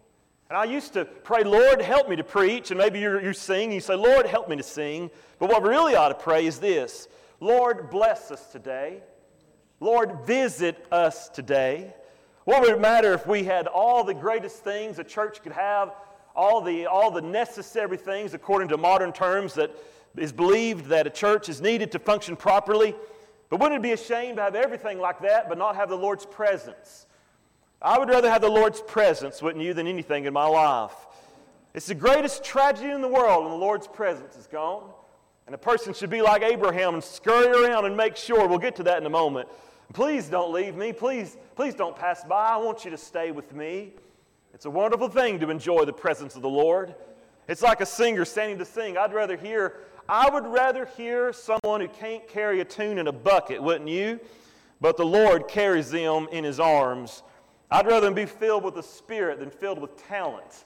And 0.50 0.58
I 0.58 0.64
used 0.64 0.92
to 0.94 1.06
pray, 1.06 1.44
Lord, 1.44 1.80
help 1.80 2.10
me 2.10 2.16
to 2.16 2.24
preach. 2.24 2.70
And 2.70 2.76
maybe 2.76 3.00
you 3.00 3.20
you 3.20 3.32
sing, 3.32 3.64
and 3.64 3.74
you 3.74 3.80
say, 3.80 3.94
Lord, 3.94 4.26
help 4.26 4.50
me 4.50 4.56
to 4.56 4.62
sing. 4.62 5.10
But 5.38 5.48
what 5.48 5.62
we 5.62 5.70
really 5.70 5.94
ought 5.94 6.08
to 6.08 6.14
pray 6.14 6.44
is 6.44 6.58
this 6.58 7.08
Lord, 7.40 7.88
bless 7.88 8.30
us 8.30 8.52
today. 8.52 9.02
Lord, 9.80 10.26
visit 10.26 10.84
us 10.92 11.30
today. 11.30 11.94
What 12.48 12.62
would 12.62 12.70
it 12.70 12.80
matter 12.80 13.12
if 13.12 13.26
we 13.26 13.44
had 13.44 13.66
all 13.66 14.04
the 14.04 14.14
greatest 14.14 14.64
things 14.64 14.98
a 14.98 15.04
church 15.04 15.42
could 15.42 15.52
have, 15.52 15.92
all 16.34 16.62
the, 16.62 16.86
all 16.86 17.10
the 17.10 17.20
necessary 17.20 17.98
things 17.98 18.32
according 18.32 18.68
to 18.68 18.78
modern 18.78 19.12
terms 19.12 19.52
that 19.52 19.70
is 20.16 20.32
believed 20.32 20.86
that 20.86 21.06
a 21.06 21.10
church 21.10 21.50
is 21.50 21.60
needed 21.60 21.92
to 21.92 21.98
function 21.98 22.36
properly? 22.36 22.94
But 23.50 23.60
wouldn't 23.60 23.80
it 23.80 23.82
be 23.82 23.92
a 23.92 23.98
shame 23.98 24.36
to 24.36 24.42
have 24.42 24.54
everything 24.54 24.98
like 24.98 25.20
that 25.20 25.50
but 25.50 25.58
not 25.58 25.76
have 25.76 25.90
the 25.90 25.98
Lord's 25.98 26.24
presence? 26.24 27.04
I 27.82 27.98
would 27.98 28.08
rather 28.08 28.30
have 28.30 28.40
the 28.40 28.48
Lord's 28.48 28.80
presence, 28.80 29.42
wouldn't 29.42 29.62
you, 29.62 29.74
than 29.74 29.86
anything 29.86 30.24
in 30.24 30.32
my 30.32 30.46
life. 30.46 30.94
It's 31.74 31.88
the 31.88 31.94
greatest 31.94 32.44
tragedy 32.44 32.92
in 32.92 33.02
the 33.02 33.08
world 33.08 33.42
when 33.42 33.52
the 33.52 33.58
Lord's 33.58 33.88
presence 33.88 34.36
is 34.36 34.46
gone. 34.46 34.88
And 35.44 35.54
a 35.54 35.58
person 35.58 35.92
should 35.92 36.08
be 36.08 36.22
like 36.22 36.40
Abraham 36.40 36.94
and 36.94 37.04
scurry 37.04 37.66
around 37.66 37.84
and 37.84 37.94
make 37.94 38.16
sure, 38.16 38.48
we'll 38.48 38.56
get 38.56 38.74
to 38.76 38.84
that 38.84 38.96
in 38.96 39.04
a 39.04 39.10
moment, 39.10 39.50
Please 39.92 40.28
don't 40.28 40.52
leave 40.52 40.76
me. 40.76 40.92
Please, 40.92 41.36
please 41.56 41.74
don't 41.74 41.96
pass 41.96 42.22
by. 42.24 42.48
I 42.48 42.56
want 42.58 42.84
you 42.84 42.90
to 42.90 42.98
stay 42.98 43.30
with 43.30 43.54
me. 43.54 43.92
It's 44.52 44.66
a 44.66 44.70
wonderful 44.70 45.08
thing 45.08 45.40
to 45.40 45.50
enjoy 45.50 45.84
the 45.84 45.92
presence 45.92 46.36
of 46.36 46.42
the 46.42 46.48
Lord. 46.48 46.94
It's 47.48 47.62
like 47.62 47.80
a 47.80 47.86
singer 47.86 48.24
standing 48.26 48.58
to 48.58 48.64
sing. 48.66 48.98
I'd 48.98 49.14
rather 49.14 49.36
hear, 49.36 49.76
I 50.08 50.28
would 50.28 50.46
rather 50.46 50.84
hear 50.84 51.32
someone 51.32 51.80
who 51.80 51.88
can't 51.88 52.26
carry 52.28 52.60
a 52.60 52.64
tune 52.64 52.98
in 52.98 53.06
a 53.06 53.12
bucket, 53.12 53.62
wouldn't 53.62 53.88
you? 53.88 54.20
But 54.80 54.96
the 54.98 55.06
Lord 55.06 55.48
carries 55.48 55.90
them 55.90 56.28
in 56.30 56.44
his 56.44 56.60
arms. 56.60 57.22
I'd 57.70 57.86
rather 57.86 58.10
be 58.10 58.26
filled 58.26 58.64
with 58.64 58.74
the 58.74 58.82
Spirit 58.82 59.40
than 59.40 59.50
filled 59.50 59.78
with 59.78 59.96
talent. 60.06 60.64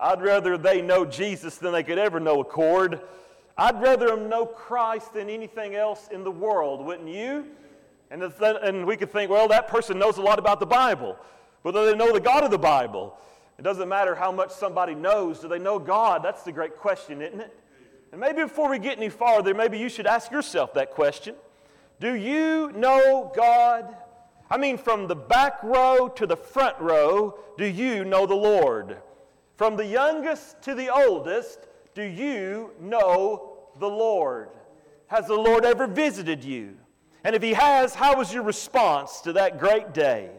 I'd 0.00 0.20
rather 0.20 0.58
they 0.58 0.82
know 0.82 1.04
Jesus 1.04 1.58
than 1.58 1.72
they 1.72 1.82
could 1.82 1.98
ever 1.98 2.18
know 2.18 2.40
a 2.40 2.44
chord. 2.44 3.00
I'd 3.56 3.80
rather 3.80 4.08
them 4.08 4.28
know 4.28 4.46
Christ 4.46 5.14
than 5.14 5.30
anything 5.30 5.74
else 5.74 6.08
in 6.12 6.24
the 6.24 6.30
world, 6.30 6.84
wouldn't 6.84 7.08
you? 7.08 7.46
And, 8.10 8.22
and 8.22 8.86
we 8.86 8.96
could 8.96 9.12
think, 9.12 9.30
well, 9.30 9.48
that 9.48 9.68
person 9.68 9.98
knows 9.98 10.16
a 10.18 10.22
lot 10.22 10.38
about 10.38 10.60
the 10.60 10.66
Bible. 10.66 11.16
But 11.62 11.72
do 11.72 11.84
they 11.84 11.94
know 11.94 12.12
the 12.12 12.20
God 12.20 12.44
of 12.44 12.50
the 12.50 12.58
Bible? 12.58 13.18
It 13.58 13.62
doesn't 13.62 13.88
matter 13.88 14.14
how 14.14 14.32
much 14.32 14.50
somebody 14.50 14.94
knows. 14.94 15.40
Do 15.40 15.48
they 15.48 15.58
know 15.58 15.78
God? 15.78 16.22
That's 16.22 16.42
the 16.42 16.52
great 16.52 16.76
question, 16.76 17.20
isn't 17.20 17.40
it? 17.40 17.58
And 18.12 18.20
maybe 18.20 18.42
before 18.42 18.70
we 18.70 18.78
get 18.78 18.96
any 18.96 19.08
farther, 19.08 19.52
maybe 19.52 19.78
you 19.78 19.88
should 19.88 20.06
ask 20.06 20.30
yourself 20.30 20.74
that 20.74 20.92
question 20.92 21.34
Do 22.00 22.14
you 22.14 22.72
know 22.72 23.30
God? 23.34 23.94
I 24.50 24.56
mean, 24.56 24.78
from 24.78 25.08
the 25.08 25.16
back 25.16 25.62
row 25.62 26.08
to 26.08 26.26
the 26.26 26.36
front 26.36 26.78
row, 26.80 27.38
do 27.58 27.66
you 27.66 28.04
know 28.04 28.24
the 28.24 28.34
Lord? 28.34 28.96
From 29.56 29.76
the 29.76 29.84
youngest 29.84 30.62
to 30.62 30.74
the 30.74 30.88
oldest, 30.88 31.66
do 31.94 32.02
you 32.02 32.70
know 32.80 33.58
the 33.78 33.88
Lord? 33.88 34.50
Has 35.08 35.26
the 35.26 35.34
Lord 35.34 35.64
ever 35.64 35.86
visited 35.86 36.44
you? 36.44 36.76
And 37.24 37.34
if 37.34 37.42
he 37.42 37.52
has, 37.52 37.94
how 37.94 38.16
was 38.16 38.32
your 38.32 38.42
response 38.42 39.20
to 39.22 39.32
that 39.34 39.58
great 39.58 39.92
day? 39.92 40.30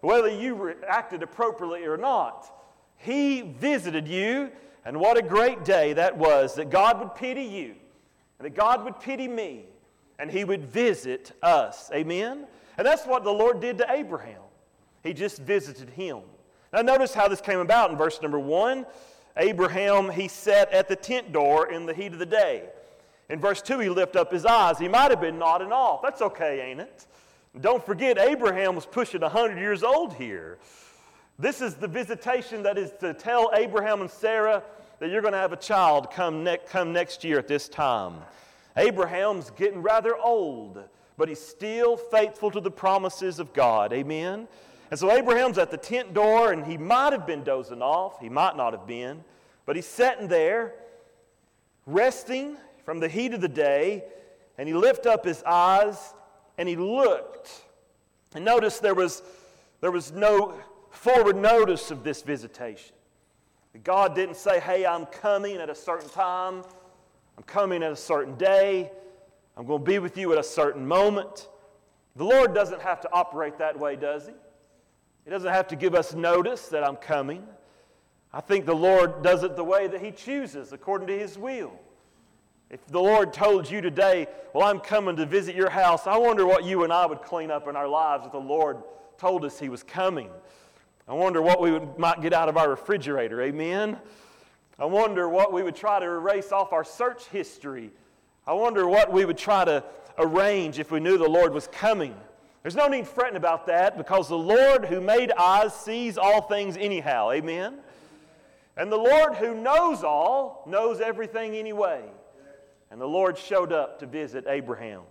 Whether 0.00 0.28
you 0.28 0.74
acted 0.86 1.22
appropriately 1.22 1.84
or 1.84 1.96
not, 1.96 2.50
he 2.96 3.42
visited 3.42 4.06
you, 4.06 4.50
and 4.84 4.98
what 4.98 5.18
a 5.18 5.22
great 5.22 5.64
day 5.64 5.92
that 5.94 6.16
was 6.16 6.54
that 6.54 6.70
God 6.70 7.00
would 7.00 7.14
pity 7.14 7.42
you, 7.44 7.74
and 8.38 8.46
that 8.46 8.54
God 8.54 8.84
would 8.84 9.00
pity 9.00 9.28
me, 9.28 9.64
and 10.18 10.30
he 10.30 10.44
would 10.44 10.64
visit 10.64 11.32
us. 11.42 11.90
Amen? 11.92 12.46
And 12.76 12.86
that's 12.86 13.06
what 13.06 13.24
the 13.24 13.32
Lord 13.32 13.60
did 13.60 13.78
to 13.78 13.86
Abraham. 13.90 14.40
He 15.02 15.12
just 15.12 15.40
visited 15.40 15.90
him. 15.90 16.20
Now, 16.72 16.82
notice 16.82 17.14
how 17.14 17.28
this 17.28 17.40
came 17.40 17.60
about 17.60 17.90
in 17.90 17.96
verse 17.96 18.20
number 18.22 18.38
one. 18.38 18.86
Abraham, 19.36 20.10
he 20.10 20.28
sat 20.28 20.72
at 20.72 20.88
the 20.88 20.96
tent 20.96 21.32
door 21.32 21.70
in 21.70 21.86
the 21.86 21.94
heat 21.94 22.12
of 22.12 22.18
the 22.18 22.26
day. 22.26 22.68
In 23.28 23.40
verse 23.40 23.60
2, 23.60 23.78
he 23.80 23.88
lifted 23.88 24.18
up 24.18 24.32
his 24.32 24.46
eyes. 24.46 24.78
He 24.78 24.88
might 24.88 25.10
have 25.10 25.20
been 25.20 25.38
nodding 25.38 25.72
off. 25.72 26.00
That's 26.02 26.22
okay, 26.22 26.70
ain't 26.70 26.80
it? 26.80 27.06
Don't 27.60 27.84
forget, 27.84 28.18
Abraham 28.18 28.74
was 28.74 28.86
pushing 28.86 29.20
100 29.20 29.58
years 29.58 29.82
old 29.82 30.14
here. 30.14 30.58
This 31.38 31.60
is 31.60 31.74
the 31.74 31.88
visitation 31.88 32.62
that 32.62 32.78
is 32.78 32.92
to 33.00 33.14
tell 33.14 33.50
Abraham 33.54 34.00
and 34.00 34.10
Sarah 34.10 34.62
that 34.98 35.10
you're 35.10 35.22
going 35.22 35.32
to 35.32 35.38
have 35.38 35.52
a 35.52 35.56
child 35.56 36.10
come, 36.10 36.42
ne- 36.42 36.58
come 36.68 36.92
next 36.92 37.22
year 37.22 37.38
at 37.38 37.46
this 37.46 37.68
time. 37.68 38.14
Abraham's 38.76 39.50
getting 39.50 39.82
rather 39.82 40.16
old, 40.16 40.82
but 41.16 41.28
he's 41.28 41.40
still 41.40 41.96
faithful 41.96 42.50
to 42.50 42.60
the 42.60 42.70
promises 42.70 43.38
of 43.38 43.52
God. 43.52 43.92
Amen? 43.92 44.48
And 44.90 44.98
so 44.98 45.12
Abraham's 45.12 45.58
at 45.58 45.70
the 45.70 45.76
tent 45.76 46.14
door, 46.14 46.52
and 46.52 46.64
he 46.64 46.78
might 46.78 47.12
have 47.12 47.26
been 47.26 47.44
dozing 47.44 47.82
off. 47.82 48.20
He 48.20 48.28
might 48.28 48.56
not 48.56 48.72
have 48.72 48.86
been. 48.86 49.22
But 49.66 49.76
he's 49.76 49.86
sitting 49.86 50.28
there, 50.28 50.74
resting 51.86 52.56
from 52.88 53.00
the 53.00 53.08
heat 53.08 53.34
of 53.34 53.42
the 53.42 53.48
day, 53.48 54.02
and 54.56 54.66
he 54.66 54.72
lifted 54.72 55.12
up 55.12 55.22
his 55.22 55.42
eyes 55.42 56.14
and 56.56 56.66
he 56.66 56.74
looked. 56.74 57.50
And 58.34 58.46
notice 58.46 58.78
there 58.78 58.94
was, 58.94 59.22
there 59.82 59.90
was 59.90 60.10
no 60.10 60.54
forward 60.88 61.36
notice 61.36 61.90
of 61.90 62.02
this 62.02 62.22
visitation. 62.22 62.94
God 63.84 64.14
didn't 64.14 64.36
say, 64.36 64.58
Hey, 64.58 64.86
I'm 64.86 65.04
coming 65.04 65.56
at 65.56 65.68
a 65.68 65.74
certain 65.74 66.08
time, 66.08 66.64
I'm 67.36 67.42
coming 67.42 67.82
at 67.82 67.92
a 67.92 67.96
certain 67.96 68.36
day, 68.36 68.90
I'm 69.54 69.66
going 69.66 69.80
to 69.80 69.86
be 69.86 69.98
with 69.98 70.16
you 70.16 70.32
at 70.32 70.38
a 70.38 70.42
certain 70.42 70.88
moment. 70.88 71.50
The 72.16 72.24
Lord 72.24 72.54
doesn't 72.54 72.80
have 72.80 73.02
to 73.02 73.12
operate 73.12 73.58
that 73.58 73.78
way, 73.78 73.96
does 73.96 74.28
He? 74.28 74.34
He 75.26 75.30
doesn't 75.30 75.52
have 75.52 75.68
to 75.68 75.76
give 75.76 75.94
us 75.94 76.14
notice 76.14 76.68
that 76.68 76.84
I'm 76.84 76.96
coming. 76.96 77.46
I 78.32 78.40
think 78.40 78.64
the 78.64 78.74
Lord 78.74 79.22
does 79.22 79.42
it 79.42 79.56
the 79.56 79.64
way 79.64 79.88
that 79.88 80.00
He 80.00 80.10
chooses, 80.10 80.72
according 80.72 81.08
to 81.08 81.18
His 81.18 81.36
will. 81.36 81.78
If 82.70 82.86
the 82.86 83.00
Lord 83.00 83.32
told 83.32 83.70
you 83.70 83.80
today, 83.80 84.26
Well, 84.52 84.66
I'm 84.66 84.80
coming 84.80 85.16
to 85.16 85.26
visit 85.26 85.54
your 85.54 85.70
house, 85.70 86.06
I 86.06 86.18
wonder 86.18 86.46
what 86.46 86.64
you 86.64 86.84
and 86.84 86.92
I 86.92 87.06
would 87.06 87.22
clean 87.22 87.50
up 87.50 87.66
in 87.68 87.76
our 87.76 87.88
lives 87.88 88.26
if 88.26 88.32
the 88.32 88.38
Lord 88.38 88.82
told 89.16 89.44
us 89.44 89.58
He 89.58 89.68
was 89.68 89.82
coming. 89.82 90.30
I 91.06 91.14
wonder 91.14 91.40
what 91.40 91.60
we 91.60 91.72
would, 91.72 91.98
might 91.98 92.20
get 92.20 92.34
out 92.34 92.50
of 92.50 92.58
our 92.58 92.68
refrigerator. 92.68 93.40
Amen? 93.40 93.96
I 94.78 94.84
wonder 94.84 95.28
what 95.28 95.52
we 95.52 95.62
would 95.62 95.74
try 95.74 95.98
to 95.98 96.04
erase 96.04 96.52
off 96.52 96.72
our 96.72 96.84
search 96.84 97.24
history. 97.28 97.90
I 98.46 98.52
wonder 98.52 98.86
what 98.86 99.10
we 99.10 99.24
would 99.24 99.38
try 99.38 99.64
to 99.64 99.82
arrange 100.18 100.78
if 100.78 100.90
we 100.90 101.00
knew 101.00 101.16
the 101.16 101.28
Lord 101.28 101.54
was 101.54 101.66
coming. 101.68 102.14
There's 102.62 102.76
no 102.76 102.88
need 102.88 103.06
fretting 103.06 103.36
about 103.36 103.66
that 103.68 103.96
because 103.96 104.28
the 104.28 104.38
Lord 104.38 104.84
who 104.84 105.00
made 105.00 105.32
eyes 105.32 105.74
sees 105.74 106.18
all 106.18 106.42
things 106.42 106.76
anyhow. 106.76 107.30
Amen? 107.30 107.78
And 108.76 108.92
the 108.92 108.96
Lord 108.96 109.36
who 109.36 109.54
knows 109.54 110.04
all 110.04 110.64
knows 110.66 111.00
everything 111.00 111.54
anyway. 111.54 112.02
And 112.90 113.00
the 113.00 113.06
Lord 113.06 113.36
showed 113.36 113.72
up 113.72 113.98
to 114.00 114.06
visit 114.06 114.44
Abraham. 114.48 115.02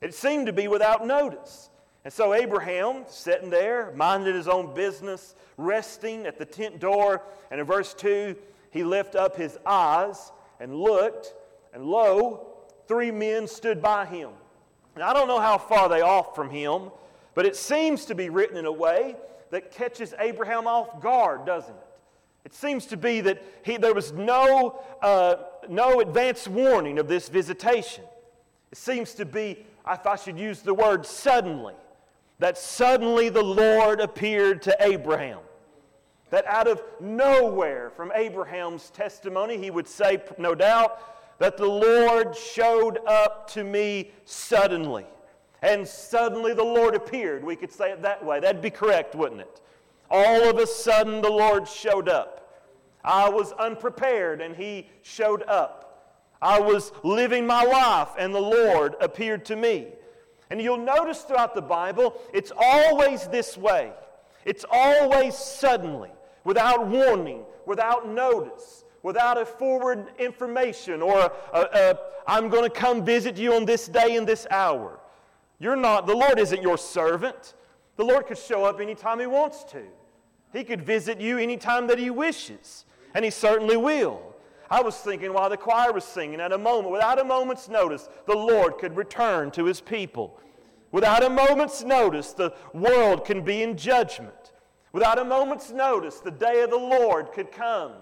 It 0.00 0.14
seemed 0.14 0.46
to 0.46 0.52
be 0.52 0.68
without 0.68 1.06
notice. 1.06 1.70
And 2.04 2.12
so 2.12 2.32
Abraham, 2.32 3.04
sitting 3.06 3.50
there, 3.50 3.92
minded 3.94 4.34
his 4.34 4.48
own 4.48 4.72
business, 4.72 5.34
resting 5.56 6.26
at 6.26 6.38
the 6.38 6.44
tent 6.44 6.80
door, 6.80 7.22
and 7.50 7.60
in 7.60 7.66
verse 7.66 7.92
2, 7.94 8.36
he 8.70 8.84
lifted 8.84 9.20
up 9.20 9.36
his 9.36 9.58
eyes 9.66 10.32
and 10.60 10.74
looked, 10.74 11.34
and 11.74 11.84
lo, 11.84 12.46
three 12.86 13.10
men 13.10 13.46
stood 13.46 13.82
by 13.82 14.06
him. 14.06 14.30
Now, 14.96 15.10
I 15.10 15.12
don't 15.12 15.28
know 15.28 15.40
how 15.40 15.58
far 15.58 15.88
they 15.88 16.00
off 16.00 16.34
from 16.34 16.50
him, 16.50 16.90
but 17.34 17.46
it 17.46 17.56
seems 17.56 18.04
to 18.06 18.14
be 18.14 18.30
written 18.30 18.56
in 18.56 18.66
a 18.66 18.72
way 18.72 19.16
that 19.50 19.70
catches 19.70 20.14
Abraham 20.18 20.66
off 20.66 21.00
guard, 21.00 21.44
doesn't 21.44 21.74
it? 21.74 21.87
It 22.44 22.54
seems 22.54 22.86
to 22.86 22.96
be 22.96 23.20
that 23.22 23.42
he, 23.62 23.76
there 23.76 23.94
was 23.94 24.12
no, 24.12 24.80
uh, 25.02 25.36
no 25.68 26.00
advance 26.00 26.48
warning 26.48 26.98
of 26.98 27.08
this 27.08 27.28
visitation. 27.28 28.04
It 28.72 28.78
seems 28.78 29.14
to 29.14 29.24
be, 29.24 29.66
if 29.88 30.06
I 30.06 30.16
should 30.16 30.38
use 30.38 30.60
the 30.60 30.74
word 30.74 31.04
suddenly, 31.04 31.74
that 32.38 32.56
suddenly 32.56 33.28
the 33.28 33.42
Lord 33.42 34.00
appeared 34.00 34.62
to 34.62 34.76
Abraham. 34.80 35.40
That 36.30 36.46
out 36.46 36.68
of 36.68 36.82
nowhere 37.00 37.90
from 37.90 38.12
Abraham's 38.14 38.90
testimony, 38.90 39.56
he 39.58 39.70
would 39.70 39.88
say, 39.88 40.22
no 40.36 40.54
doubt, 40.54 41.38
that 41.38 41.56
the 41.56 41.66
Lord 41.66 42.36
showed 42.36 42.98
up 43.06 43.48
to 43.50 43.64
me 43.64 44.10
suddenly. 44.24 45.06
And 45.62 45.86
suddenly 45.86 46.52
the 46.52 46.64
Lord 46.64 46.94
appeared. 46.94 47.42
We 47.42 47.56
could 47.56 47.72
say 47.72 47.90
it 47.90 48.02
that 48.02 48.24
way. 48.24 48.40
That'd 48.40 48.62
be 48.62 48.70
correct, 48.70 49.14
wouldn't 49.14 49.40
it? 49.40 49.60
All 50.10 50.48
of 50.48 50.58
a 50.58 50.66
sudden 50.66 51.20
the 51.20 51.30
Lord 51.30 51.68
showed 51.68 52.08
up. 52.08 52.64
I 53.04 53.28
was 53.28 53.52
unprepared 53.52 54.40
and 54.40 54.56
He 54.56 54.88
showed 55.02 55.42
up. 55.44 55.84
I 56.40 56.60
was 56.60 56.92
living 57.02 57.46
my 57.46 57.64
life 57.64 58.10
and 58.18 58.34
the 58.34 58.40
Lord 58.40 58.94
appeared 59.00 59.44
to 59.46 59.56
me. 59.56 59.88
And 60.50 60.62
you'll 60.62 60.78
notice 60.78 61.22
throughout 61.22 61.54
the 61.54 61.62
Bible, 61.62 62.20
it's 62.32 62.52
always 62.56 63.26
this 63.28 63.56
way. 63.56 63.92
It's 64.44 64.64
always 64.70 65.36
suddenly, 65.36 66.10
without 66.44 66.86
warning, 66.86 67.44
without 67.66 68.08
notice 68.08 68.84
without 69.02 69.38
a 69.38 69.46
forward 69.46 70.08
information 70.18 71.02
or 71.02 71.18
a, 71.18 71.32
a, 71.52 71.60
a, 71.60 71.98
I'm 72.26 72.48
going 72.48 72.64
to 72.64 72.70
come 72.70 73.04
visit 73.04 73.36
you 73.36 73.54
on 73.54 73.64
this 73.64 73.86
day 73.86 74.16
and 74.16 74.26
this 74.26 74.46
hour. 74.50 74.98
You're 75.58 75.76
not, 75.76 76.06
the 76.06 76.14
Lord 76.14 76.38
isn't 76.38 76.62
your 76.62 76.78
servant. 76.78 77.54
The 77.96 78.04
Lord 78.04 78.26
could 78.26 78.38
show 78.38 78.64
up 78.64 78.80
anytime 78.80 79.18
He 79.18 79.26
wants 79.26 79.64
to. 79.64 79.82
He 80.52 80.64
could 80.64 80.82
visit 80.82 81.20
you 81.20 81.38
anytime 81.38 81.86
that 81.88 81.98
He 81.98 82.10
wishes, 82.10 82.84
and 83.14 83.24
He 83.24 83.30
certainly 83.30 83.76
will. 83.76 84.22
I 84.70 84.82
was 84.82 84.96
thinking 84.96 85.32
while 85.32 85.48
the 85.48 85.56
choir 85.56 85.92
was 85.92 86.04
singing, 86.04 86.40
at 86.40 86.52
a 86.52 86.58
moment, 86.58 86.92
without 86.92 87.18
a 87.18 87.24
moment's 87.24 87.68
notice, 87.68 88.08
the 88.26 88.36
Lord 88.36 88.78
could 88.78 88.96
return 88.96 89.50
to 89.52 89.64
His 89.64 89.80
people. 89.80 90.38
Without 90.92 91.22
a 91.22 91.30
moment's 91.30 91.82
notice, 91.82 92.32
the 92.32 92.52
world 92.72 93.24
can 93.24 93.42
be 93.42 93.62
in 93.62 93.76
judgment. 93.76 94.52
Without 94.92 95.18
a 95.18 95.24
moment's 95.24 95.70
notice, 95.70 96.20
the 96.20 96.30
day 96.30 96.62
of 96.62 96.70
the 96.70 96.76
Lord 96.76 97.32
could 97.32 97.52
come 97.52 97.92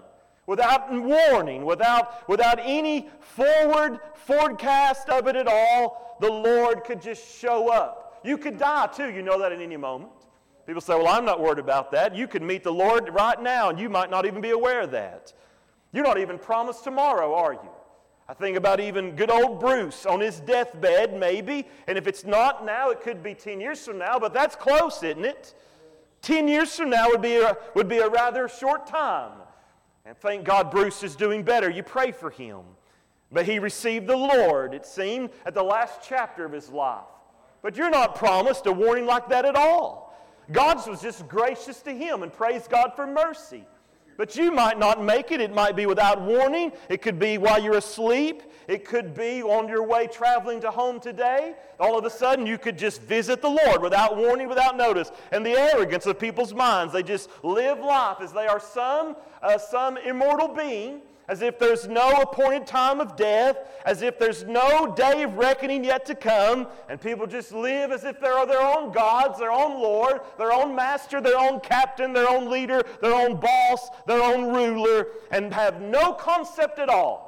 without 0.47 0.89
warning, 0.89 1.65
without, 1.65 2.27
without 2.27 2.59
any 2.63 3.09
forward 3.19 3.99
forecast 4.15 5.09
of 5.09 5.27
it 5.27 5.35
at 5.35 5.47
all, 5.47 6.17
the 6.19 6.31
Lord 6.31 6.83
could 6.83 7.01
just 7.01 7.37
show 7.37 7.69
up. 7.69 8.19
You 8.23 8.37
could 8.37 8.57
die 8.57 8.87
too, 8.87 9.11
you 9.11 9.21
know 9.21 9.37
that 9.39 9.51
at 9.51 9.61
any 9.61 9.77
moment. 9.77 10.11
People 10.67 10.81
say, 10.81 10.95
Well, 10.95 11.07
I'm 11.07 11.25
not 11.25 11.41
worried 11.41 11.59
about 11.59 11.91
that. 11.93 12.13
You 12.13 12.27
can 12.27 12.45
meet 12.45 12.63
the 12.63 12.73
Lord 12.73 13.09
right 13.13 13.41
now, 13.41 13.69
and 13.69 13.79
you 13.79 13.89
might 13.89 14.11
not 14.11 14.25
even 14.25 14.41
be 14.41 14.51
aware 14.51 14.81
of 14.81 14.91
that. 14.91 15.33
You're 15.93 16.03
not 16.03 16.19
even 16.19 16.37
promised 16.37 16.83
tomorrow, 16.83 17.33
are 17.33 17.53
you? 17.53 17.69
I 18.29 18.33
think 18.33 18.57
about 18.57 18.81
even 18.81 19.15
good 19.15 19.31
old 19.31 19.61
Bruce 19.61 20.05
on 20.05 20.19
his 20.19 20.41
deathbed, 20.41 21.17
maybe. 21.17 21.65
And 21.87 21.97
if 21.97 22.07
it's 22.07 22.25
not 22.25 22.65
now, 22.65 22.89
it 22.89 22.99
could 22.99 23.23
be 23.23 23.33
10 23.33 23.61
years 23.61 23.85
from 23.85 23.97
now, 23.97 24.19
but 24.19 24.33
that's 24.33 24.57
close, 24.57 25.01
isn't 25.01 25.23
it? 25.23 25.55
10 26.23 26.49
years 26.49 26.75
from 26.75 26.89
now 26.89 27.07
would 27.09 27.21
be 27.21 27.37
a, 27.37 27.55
would 27.73 27.87
be 27.87 27.99
a 27.99 28.09
rather 28.09 28.49
short 28.49 28.85
time. 28.85 29.31
And 30.05 30.17
thank 30.17 30.43
God 30.43 30.69
Bruce 30.69 31.03
is 31.03 31.15
doing 31.15 31.43
better. 31.43 31.69
You 31.69 31.83
pray 31.83 32.11
for 32.11 32.29
him. 32.29 32.59
But 33.31 33.45
he 33.45 33.59
received 33.59 34.07
the 34.07 34.17
Lord, 34.17 34.73
it 34.73 34.85
seemed, 34.85 35.29
at 35.45 35.53
the 35.53 35.63
last 35.63 36.01
chapter 36.05 36.43
of 36.43 36.51
his 36.51 36.69
life. 36.69 37.05
But 37.61 37.77
you're 37.77 37.89
not 37.89 38.15
promised 38.15 38.65
a 38.65 38.71
warning 38.71 39.05
like 39.05 39.29
that 39.29 39.45
at 39.45 39.55
all. 39.55 40.06
God 40.51 40.87
was 40.87 41.01
just 41.01 41.27
gracious 41.27 41.81
to 41.81 41.91
him 41.91 42.23
and 42.23 42.31
praise 42.31 42.67
God 42.67 42.93
for 42.95 43.05
mercy. 43.05 43.65
But 44.17 44.35
you 44.35 44.51
might 44.51 44.79
not 44.79 45.03
make 45.03 45.31
it. 45.31 45.39
It 45.41 45.53
might 45.53 45.75
be 45.75 45.85
without 45.85 46.21
warning. 46.21 46.71
It 46.89 47.03
could 47.03 47.19
be 47.19 47.37
while 47.37 47.61
you're 47.61 47.77
asleep. 47.77 48.41
It 48.67 48.83
could 48.83 49.13
be 49.13 49.43
on 49.43 49.69
your 49.69 49.83
way 49.83 50.07
traveling 50.07 50.59
to 50.61 50.71
home 50.71 50.99
today. 50.99 51.53
All 51.79 51.97
of 51.97 52.03
a 52.03 52.09
sudden, 52.09 52.47
you 52.47 52.57
could 52.57 52.77
just 52.77 53.01
visit 53.01 53.41
the 53.41 53.49
Lord 53.49 53.81
without 53.81 54.17
warning, 54.17 54.49
without 54.49 54.75
notice. 54.75 55.11
And 55.31 55.45
the 55.45 55.51
arrogance 55.51 56.07
of 56.07 56.19
people's 56.19 56.53
minds, 56.53 56.93
they 56.93 57.03
just 57.03 57.29
live 57.43 57.79
life 57.79 58.17
as 58.19 58.33
they 58.33 58.47
are 58.47 58.59
some, 58.59 59.15
uh, 59.43 59.59
some 59.59 59.97
immortal 59.97 60.47
being 60.47 61.01
as 61.27 61.41
if 61.41 61.59
there's 61.59 61.87
no 61.87 62.09
appointed 62.21 62.65
time 62.65 63.01
of 63.01 63.15
death, 63.15 63.57
as 63.85 64.01
if 64.01 64.17
there's 64.17 64.45
no 64.45 64.93
day 64.95 65.23
of 65.23 65.37
reckoning 65.37 65.83
yet 65.83 66.05
to 66.05 66.15
come, 66.15 66.67
and 66.87 67.01
people 67.01 67.27
just 67.27 67.51
live 67.51 67.91
as 67.91 68.05
if 68.05 68.19
they're 68.19 68.45
their 68.45 68.61
own 68.61 68.91
gods, 68.91 69.37
their 69.37 69.51
own 69.51 69.81
Lord, 69.81 70.21
their 70.37 70.53
own 70.53 70.73
master, 70.73 71.19
their 71.19 71.37
own 71.37 71.59
captain, 71.59 72.13
their 72.13 72.29
own 72.29 72.49
leader, 72.49 72.81
their 73.01 73.13
own 73.13 73.39
boss, 73.39 73.89
their 74.05 74.23
own 74.23 74.53
ruler, 74.53 75.07
and 75.31 75.53
have 75.53 75.81
no 75.81 76.13
concept 76.13 76.79
at 76.79 76.89
all 76.89 77.27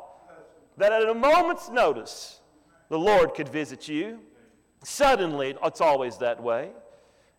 that 0.78 0.94
at 0.94 1.10
a 1.10 1.14
moment's 1.14 1.70
notice 1.70 2.40
the 2.88 2.98
Lord 2.98 3.34
could 3.34 3.50
visit 3.50 3.88
you. 3.88 4.20
Suddenly, 4.84 5.56
it's 5.62 5.82
always 5.82 6.18
that 6.18 6.42
way. 6.42 6.72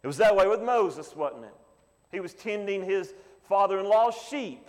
It 0.02 0.06
was 0.06 0.18
that 0.18 0.36
way 0.36 0.46
with 0.46 0.62
Moses, 0.62 1.16
wasn't 1.16 1.44
it? 1.44 1.54
He 2.12 2.20
was 2.20 2.34
tending 2.34 2.84
his 2.84 3.14
father 3.42 3.78
in 3.78 3.86
law's 3.86 4.14
sheep 4.28 4.68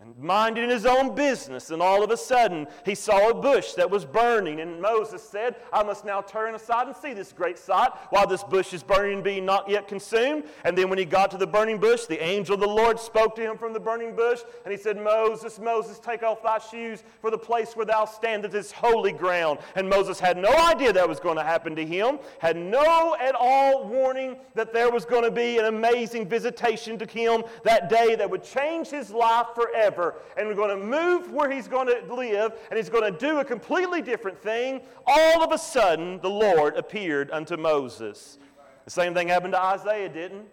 and 0.00 0.16
minding 0.16 0.70
his 0.70 0.86
own 0.86 1.12
business. 1.12 1.70
And 1.70 1.82
all 1.82 2.04
of 2.04 2.12
a 2.12 2.16
sudden, 2.16 2.68
he 2.84 2.94
saw 2.94 3.30
a 3.30 3.34
bush 3.34 3.72
that 3.72 3.90
was 3.90 4.04
burning. 4.04 4.60
And 4.60 4.80
Moses 4.80 5.28
said, 5.28 5.56
I 5.72 5.82
must 5.82 6.04
now 6.04 6.20
turn 6.20 6.54
aside 6.54 6.86
and 6.86 6.96
see 6.96 7.14
this 7.14 7.32
great 7.32 7.58
sight 7.58 7.90
while 8.10 8.26
this 8.26 8.44
bush 8.44 8.72
is 8.72 8.84
burning 8.84 9.14
and 9.14 9.24
being 9.24 9.44
not 9.44 9.68
yet 9.68 9.88
consumed. 9.88 10.44
And 10.64 10.78
then 10.78 10.88
when 10.88 11.00
he 11.00 11.04
got 11.04 11.32
to 11.32 11.36
the 11.36 11.48
burning 11.48 11.78
bush, 11.78 12.04
the 12.04 12.22
angel 12.22 12.54
of 12.54 12.60
the 12.60 12.68
Lord 12.68 13.00
spoke 13.00 13.34
to 13.36 13.42
him 13.42 13.58
from 13.58 13.72
the 13.72 13.80
burning 13.80 14.14
bush. 14.14 14.40
And 14.64 14.70
he 14.70 14.78
said, 14.78 15.02
Moses, 15.02 15.58
Moses, 15.58 15.98
take 15.98 16.22
off 16.22 16.44
thy 16.44 16.58
shoes, 16.58 17.02
for 17.20 17.32
the 17.32 17.38
place 17.38 17.74
where 17.74 17.86
thou 17.86 18.04
standest 18.04 18.54
is 18.54 18.70
holy 18.70 19.12
ground. 19.12 19.58
And 19.74 19.88
Moses 19.88 20.20
had 20.20 20.36
no 20.36 20.52
idea 20.68 20.92
that 20.92 21.08
was 21.08 21.18
going 21.18 21.38
to 21.38 21.42
happen 21.42 21.74
to 21.74 21.84
him, 21.84 22.20
had 22.38 22.56
no 22.56 23.16
at 23.20 23.34
all 23.34 23.88
warning 23.88 24.36
that 24.54 24.72
there 24.72 24.92
was 24.92 25.04
going 25.04 25.24
to 25.24 25.32
be 25.32 25.58
an 25.58 25.64
amazing 25.64 26.28
visitation 26.28 26.98
to 26.98 27.06
him 27.06 27.42
that 27.64 27.88
day 27.88 28.14
that 28.14 28.30
would 28.30 28.44
change 28.44 28.88
his 28.88 29.10
life 29.10 29.46
forever 29.56 29.87
forever. 29.92 30.16
And 30.36 30.48
we're 30.48 30.54
going 30.54 30.78
to 30.78 30.84
move 30.84 31.30
where 31.30 31.50
he's 31.50 31.68
going 31.68 31.88
to 31.88 32.14
live, 32.14 32.52
and 32.70 32.76
he's 32.76 32.90
going 32.90 33.12
to 33.12 33.18
do 33.18 33.40
a 33.40 33.44
completely 33.44 34.02
different 34.02 34.38
thing. 34.38 34.80
All 35.06 35.42
of 35.42 35.52
a 35.52 35.58
sudden, 35.58 36.20
the 36.20 36.30
Lord 36.30 36.76
appeared 36.76 37.30
unto 37.30 37.56
Moses. 37.56 38.38
The 38.84 38.90
same 38.90 39.14
thing 39.14 39.28
happened 39.28 39.52
to 39.52 39.60
Isaiah, 39.60 40.08
didn't? 40.08 40.46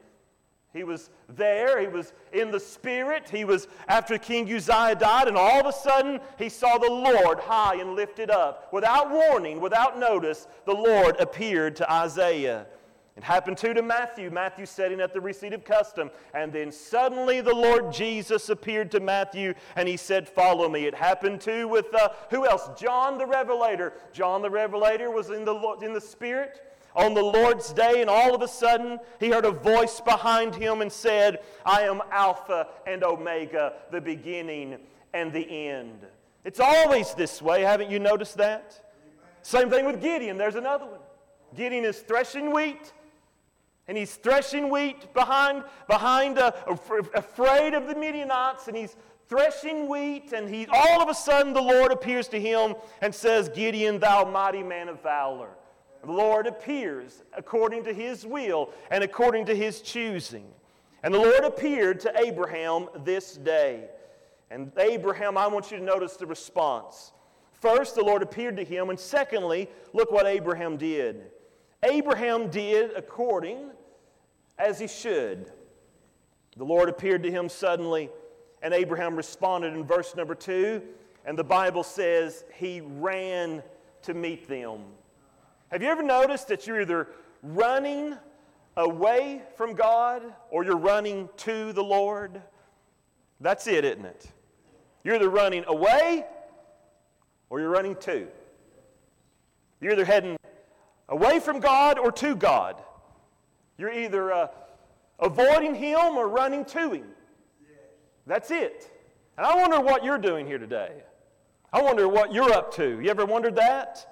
He 0.73 0.83
was 0.83 1.09
there, 1.29 1.79
he 1.79 1.87
was 1.87 2.11
in 2.33 2.51
the 2.51 2.59
spirit. 2.59 3.29
He 3.29 3.45
was 3.45 3.69
after 3.87 4.17
King 4.17 4.53
Uzziah 4.53 4.95
died, 4.95 5.29
and 5.29 5.37
all 5.37 5.61
of 5.61 5.65
a 5.65 5.71
sudden 5.71 6.19
he 6.37 6.49
saw 6.49 6.77
the 6.77 6.91
Lord 6.91 7.39
high 7.39 7.75
and 7.79 7.95
lifted 7.95 8.29
up. 8.29 8.73
Without 8.73 9.09
warning, 9.09 9.61
without 9.61 9.97
notice, 9.97 10.47
the 10.65 10.73
Lord 10.73 11.15
appeared 11.17 11.77
to 11.77 11.89
Isaiah. 11.89 12.67
It 13.17 13.23
happened 13.23 13.57
too 13.57 13.73
to 13.73 13.81
Matthew. 13.81 14.29
Matthew 14.29 14.65
sitting 14.65 14.99
at 14.99 15.13
the 15.13 15.21
receipt 15.21 15.53
of 15.53 15.63
custom. 15.63 16.11
And 16.33 16.51
then 16.51 16.69
suddenly 16.71 17.39
the 17.39 17.53
Lord 17.53 17.93
Jesus 17.93 18.49
appeared 18.49 18.91
to 18.91 18.99
Matthew 18.99 19.53
and 19.77 19.87
he 19.87 19.95
said, 19.95 20.27
Follow 20.27 20.67
me. 20.67 20.85
It 20.85 20.93
happened 20.93 21.39
too 21.39 21.67
with 21.69 21.93
uh, 21.95 22.09
who 22.29 22.45
else? 22.45 22.69
John 22.77 23.17
the 23.17 23.25
Revelator. 23.25 23.93
John 24.11 24.41
the 24.41 24.49
Revelator 24.49 25.11
was 25.11 25.29
in 25.29 25.45
the, 25.45 25.55
in 25.81 25.93
the 25.93 26.01
Spirit 26.01 26.61
on 26.93 27.13
the 27.13 27.21
Lord's 27.21 27.73
day, 27.73 27.99
and 27.99 28.09
all 28.09 28.33
of 28.33 28.41
a 28.41 28.47
sudden 28.47 28.99
he 29.19 29.29
heard 29.29 29.43
a 29.43 29.51
voice 29.51 29.99
behind 29.99 30.55
him 30.55 30.81
and 30.81 30.89
said, 30.89 31.39
I 31.65 31.81
am 31.81 32.01
Alpha 32.09 32.67
and 32.87 33.03
Omega, 33.03 33.73
the 33.91 33.99
beginning 33.99 34.77
and 35.13 35.33
the 35.33 35.67
end. 35.67 36.05
It's 36.45 36.61
always 36.61 37.13
this 37.13 37.41
way. 37.41 37.61
Haven't 37.61 37.91
you 37.91 37.99
noticed 37.99 38.37
that? 38.37 38.79
Same 39.41 39.69
thing 39.69 39.85
with 39.85 40.01
Gideon. 40.01 40.37
There's 40.37 40.55
another 40.55 40.85
one. 40.85 41.01
Gideon 41.55 41.83
is 41.83 41.99
threshing 41.99 42.53
wheat 42.53 42.93
and 43.87 43.97
he's 43.97 44.15
threshing 44.15 44.69
wheat 44.69 45.13
behind, 45.13 45.63
behind 45.87 46.39
uh, 46.39 46.51
afraid 46.67 47.73
of 47.73 47.87
the 47.87 47.95
Midianites, 47.95 48.67
and 48.67 48.75
he's 48.75 48.95
threshing 49.27 49.87
wheat, 49.87 50.33
and 50.33 50.49
he, 50.49 50.67
all 50.71 51.01
of 51.01 51.09
a 51.09 51.13
sudden 51.13 51.53
the 51.53 51.61
Lord 51.61 51.91
appears 51.91 52.27
to 52.29 52.39
him 52.39 52.75
and 53.01 53.13
says, 53.13 53.49
Gideon, 53.49 53.99
thou 53.99 54.25
mighty 54.25 54.63
man 54.63 54.89
of 54.89 55.01
valor. 55.01 55.49
The 56.03 56.11
Lord 56.11 56.45
appears 56.45 57.23
according 57.35 57.83
to 57.85 57.93
his 57.93 58.25
will 58.25 58.71
and 58.91 59.03
according 59.03 59.45
to 59.47 59.55
his 59.55 59.81
choosing. 59.81 60.45
And 61.03 61.13
the 61.13 61.19
Lord 61.19 61.43
appeared 61.43 61.99
to 62.01 62.13
Abraham 62.19 62.87
this 63.03 63.37
day. 63.37 63.89
And 64.51 64.71
Abraham, 64.77 65.37
I 65.37 65.47
want 65.47 65.71
you 65.71 65.77
to 65.77 65.83
notice 65.83 66.15
the 66.15 66.27
response. 66.27 67.11
First, 67.53 67.95
the 67.95 68.03
Lord 68.03 68.21
appeared 68.21 68.57
to 68.57 68.63
him, 68.63 68.89
and 68.89 68.99
secondly, 68.99 69.69
look 69.93 70.11
what 70.11 70.27
Abraham 70.27 70.77
did. 70.77 71.31
Abraham 71.83 72.49
did 72.49 72.91
according 72.95 73.71
as 74.57 74.79
he 74.79 74.87
should. 74.87 75.51
The 76.57 76.63
Lord 76.63 76.89
appeared 76.89 77.23
to 77.23 77.31
him 77.31 77.49
suddenly, 77.49 78.09
and 78.61 78.73
Abraham 78.73 79.15
responded 79.15 79.73
in 79.73 79.83
verse 79.83 80.15
number 80.15 80.35
two. 80.35 80.81
And 81.25 81.37
the 81.37 81.43
Bible 81.43 81.83
says 81.83 82.45
he 82.53 82.81
ran 82.81 83.63
to 84.03 84.13
meet 84.13 84.47
them. 84.47 84.81
Have 85.71 85.81
you 85.81 85.89
ever 85.89 86.03
noticed 86.03 86.47
that 86.49 86.67
you're 86.67 86.81
either 86.81 87.09
running 87.41 88.15
away 88.77 89.41
from 89.57 89.73
God 89.73 90.21
or 90.51 90.63
you're 90.63 90.77
running 90.77 91.29
to 91.37 91.73
the 91.73 91.83
Lord? 91.83 92.41
That's 93.41 93.67
it, 93.67 93.83
isn't 93.83 94.05
it? 94.05 94.31
You're 95.03 95.15
either 95.15 95.29
running 95.29 95.65
away 95.67 96.25
or 97.49 97.59
you're 97.59 97.69
running 97.69 97.95
to. 97.97 98.27
You're 99.81 99.93
either 99.93 100.05
heading 100.05 100.37
away 101.09 101.39
from 101.39 101.59
God 101.59 101.99
or 101.99 102.11
to 102.13 102.35
God. 102.35 102.81
You're 103.77 103.91
either 103.91 104.31
uh, 104.31 104.47
avoiding 105.19 105.75
Him 105.75 106.17
or 106.17 106.27
running 106.27 106.65
to 106.65 106.91
Him. 106.91 107.07
That's 108.27 108.51
it. 108.51 108.91
And 109.37 109.45
I 109.45 109.55
wonder 109.55 109.79
what 109.79 110.03
you're 110.03 110.17
doing 110.17 110.47
here 110.47 110.57
today. 110.57 110.91
I 111.71 111.81
wonder 111.81 112.07
what 112.07 112.33
you're 112.33 112.53
up 112.53 112.73
to. 112.75 112.99
You 113.01 113.09
ever 113.09 113.25
wondered 113.25 113.55
that? 113.55 114.07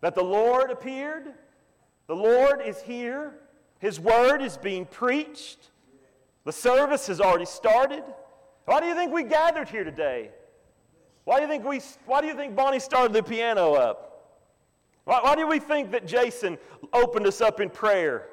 That 0.00 0.14
the 0.14 0.24
Lord 0.24 0.70
appeared? 0.70 1.34
The 2.06 2.16
Lord 2.16 2.62
is 2.64 2.80
here. 2.80 3.34
His 3.78 4.00
word 4.00 4.40
is 4.40 4.56
being 4.56 4.86
preached. 4.86 5.70
The 6.44 6.52
service 6.52 7.06
has 7.08 7.20
already 7.20 7.44
started. 7.44 8.02
Why 8.64 8.80
do 8.80 8.86
you 8.86 8.94
think 8.94 9.12
we 9.12 9.24
gathered 9.24 9.68
here 9.68 9.84
today? 9.84 10.30
Why 11.24 11.36
do 11.36 11.42
you 11.42 11.48
think, 11.48 11.64
we, 11.64 11.80
why 12.06 12.20
do 12.20 12.28
you 12.28 12.34
think 12.34 12.54
Bonnie 12.54 12.78
started 12.78 13.12
the 13.12 13.22
piano 13.22 13.74
up? 13.74 14.40
Why, 15.04 15.20
why 15.22 15.34
do 15.34 15.46
we 15.46 15.58
think 15.58 15.90
that 15.90 16.06
Jason 16.06 16.56
opened 16.92 17.26
us 17.26 17.40
up 17.40 17.60
in 17.60 17.68
prayer? 17.68 18.28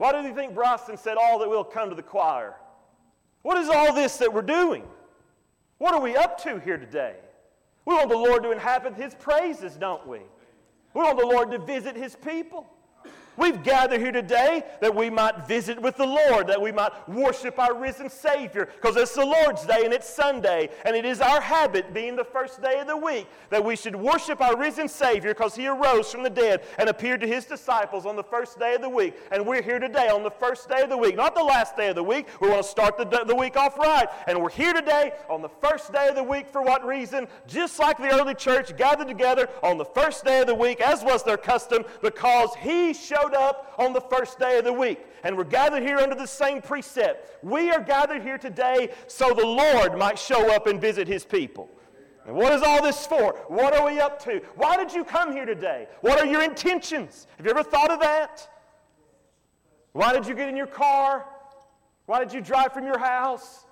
Why 0.00 0.12
do 0.12 0.26
you 0.26 0.34
think 0.34 0.54
Bryson 0.54 0.96
said, 0.96 1.18
All 1.18 1.38
that 1.40 1.50
will 1.50 1.62
come 1.62 1.90
to 1.90 1.94
the 1.94 2.02
choir? 2.02 2.54
What 3.42 3.58
is 3.58 3.68
all 3.68 3.92
this 3.94 4.16
that 4.16 4.32
we're 4.32 4.40
doing? 4.40 4.82
What 5.76 5.92
are 5.92 6.00
we 6.00 6.16
up 6.16 6.42
to 6.44 6.58
here 6.58 6.78
today? 6.78 7.16
We 7.84 7.92
want 7.92 8.08
the 8.08 8.16
Lord 8.16 8.42
to 8.44 8.50
inhabit 8.50 8.94
His 8.94 9.14
praises, 9.14 9.76
don't 9.76 10.06
we? 10.06 10.20
We 10.94 11.02
want 11.02 11.18
the 11.18 11.26
Lord 11.26 11.50
to 11.50 11.58
visit 11.58 11.96
His 11.96 12.16
people. 12.16 12.66
We've 13.36 13.62
gathered 13.62 14.00
here 14.00 14.12
today 14.12 14.64
that 14.80 14.94
we 14.94 15.08
might 15.08 15.46
visit 15.46 15.80
with 15.80 15.96
the 15.96 16.06
Lord, 16.06 16.46
that 16.48 16.60
we 16.60 16.72
might 16.72 16.92
worship 17.08 17.58
our 17.58 17.74
risen 17.74 18.10
Savior, 18.10 18.68
because 18.74 18.96
it's 18.96 19.14
the 19.14 19.24
Lord's 19.24 19.64
day 19.64 19.84
and 19.84 19.94
it's 19.94 20.08
Sunday, 20.08 20.68
and 20.84 20.96
it 20.96 21.04
is 21.04 21.20
our 21.20 21.40
habit, 21.40 21.94
being 21.94 22.16
the 22.16 22.24
first 22.24 22.60
day 22.60 22.80
of 22.80 22.86
the 22.86 22.96
week, 22.96 23.26
that 23.50 23.64
we 23.64 23.76
should 23.76 23.94
worship 23.94 24.40
our 24.40 24.56
risen 24.56 24.88
Savior 24.88 25.32
because 25.32 25.54
He 25.54 25.68
arose 25.68 26.10
from 26.10 26.22
the 26.22 26.30
dead 26.30 26.62
and 26.78 26.88
appeared 26.88 27.20
to 27.20 27.26
His 27.26 27.44
disciples 27.44 28.04
on 28.04 28.16
the 28.16 28.24
first 28.24 28.58
day 28.58 28.74
of 28.74 28.82
the 28.82 28.88
week. 28.88 29.14
And 29.30 29.46
we're 29.46 29.62
here 29.62 29.78
today 29.78 30.08
on 30.08 30.22
the 30.22 30.30
first 30.30 30.68
day 30.68 30.82
of 30.82 30.90
the 30.90 30.98
week, 30.98 31.16
not 31.16 31.34
the 31.34 31.44
last 31.44 31.76
day 31.76 31.88
of 31.88 31.94
the 31.94 32.02
week. 32.02 32.26
We 32.40 32.48
want 32.48 32.62
to 32.62 32.68
start 32.68 32.98
the, 32.98 33.24
the 33.24 33.36
week 33.36 33.56
off 33.56 33.78
right. 33.78 34.08
And 34.26 34.42
we're 34.42 34.50
here 34.50 34.72
today 34.72 35.12
on 35.28 35.40
the 35.40 35.48
first 35.48 35.92
day 35.92 36.08
of 36.08 36.16
the 36.16 36.22
week 36.22 36.48
for 36.48 36.62
what 36.62 36.84
reason? 36.84 37.28
Just 37.46 37.78
like 37.78 37.98
the 37.98 38.12
early 38.12 38.34
church 38.34 38.76
gathered 38.76 39.08
together 39.08 39.48
on 39.62 39.78
the 39.78 39.84
first 39.84 40.24
day 40.24 40.40
of 40.40 40.46
the 40.46 40.54
week, 40.54 40.80
as 40.80 41.02
was 41.02 41.22
their 41.22 41.36
custom, 41.36 41.84
because 42.02 42.50
He 42.56 42.92
showed 42.92 43.19
showed 43.20 43.34
up 43.34 43.74
on 43.78 43.92
the 43.92 44.00
first 44.00 44.38
day 44.38 44.58
of 44.58 44.64
the 44.64 44.72
week. 44.72 45.00
And 45.22 45.36
we're 45.36 45.44
gathered 45.44 45.82
here 45.82 45.98
under 45.98 46.14
the 46.14 46.26
same 46.26 46.62
precept. 46.62 47.44
We 47.44 47.70
are 47.70 47.80
gathered 47.80 48.22
here 48.22 48.38
today 48.38 48.90
so 49.06 49.32
the 49.34 49.46
Lord 49.46 49.96
might 49.98 50.18
show 50.18 50.52
up 50.54 50.66
and 50.66 50.80
visit 50.80 51.06
his 51.06 51.24
people. 51.24 51.68
And 52.26 52.36
what 52.36 52.52
is 52.52 52.62
all 52.62 52.82
this 52.82 53.06
for? 53.06 53.32
What 53.48 53.74
are 53.74 53.84
we 53.84 54.00
up 54.00 54.22
to? 54.24 54.40
Why 54.56 54.76
did 54.76 54.92
you 54.92 55.04
come 55.04 55.32
here 55.32 55.46
today? 55.46 55.88
What 56.00 56.18
are 56.20 56.26
your 56.26 56.42
intentions? 56.42 57.26
Have 57.36 57.46
you 57.46 57.50
ever 57.50 57.62
thought 57.62 57.90
of 57.90 58.00
that? 58.00 58.48
Why 59.92 60.12
did 60.12 60.26
you 60.26 60.34
get 60.34 60.48
in 60.48 60.56
your 60.56 60.66
car? 60.66 61.26
Why 62.06 62.22
did 62.22 62.32
you 62.32 62.40
drive 62.40 62.72
from 62.72 62.84
your 62.84 62.98
house? 62.98 63.64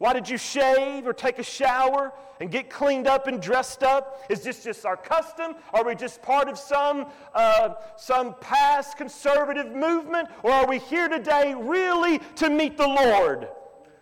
Why 0.00 0.14
did 0.14 0.30
you 0.30 0.38
shave 0.38 1.06
or 1.06 1.12
take 1.12 1.38
a 1.38 1.42
shower 1.42 2.14
and 2.40 2.50
get 2.50 2.70
cleaned 2.70 3.06
up 3.06 3.26
and 3.26 3.38
dressed 3.38 3.82
up? 3.82 4.24
Is 4.30 4.40
this 4.40 4.64
just 4.64 4.86
our 4.86 4.96
custom? 4.96 5.56
Are 5.74 5.84
we 5.84 5.94
just 5.94 6.22
part 6.22 6.48
of 6.48 6.58
some, 6.58 7.08
uh, 7.34 7.74
some 7.98 8.34
past 8.40 8.96
conservative 8.96 9.76
movement? 9.76 10.30
Or 10.42 10.52
are 10.52 10.66
we 10.66 10.78
here 10.78 11.06
today 11.06 11.52
really 11.54 12.18
to 12.36 12.48
meet 12.48 12.78
the 12.78 12.88
Lord? 12.88 13.48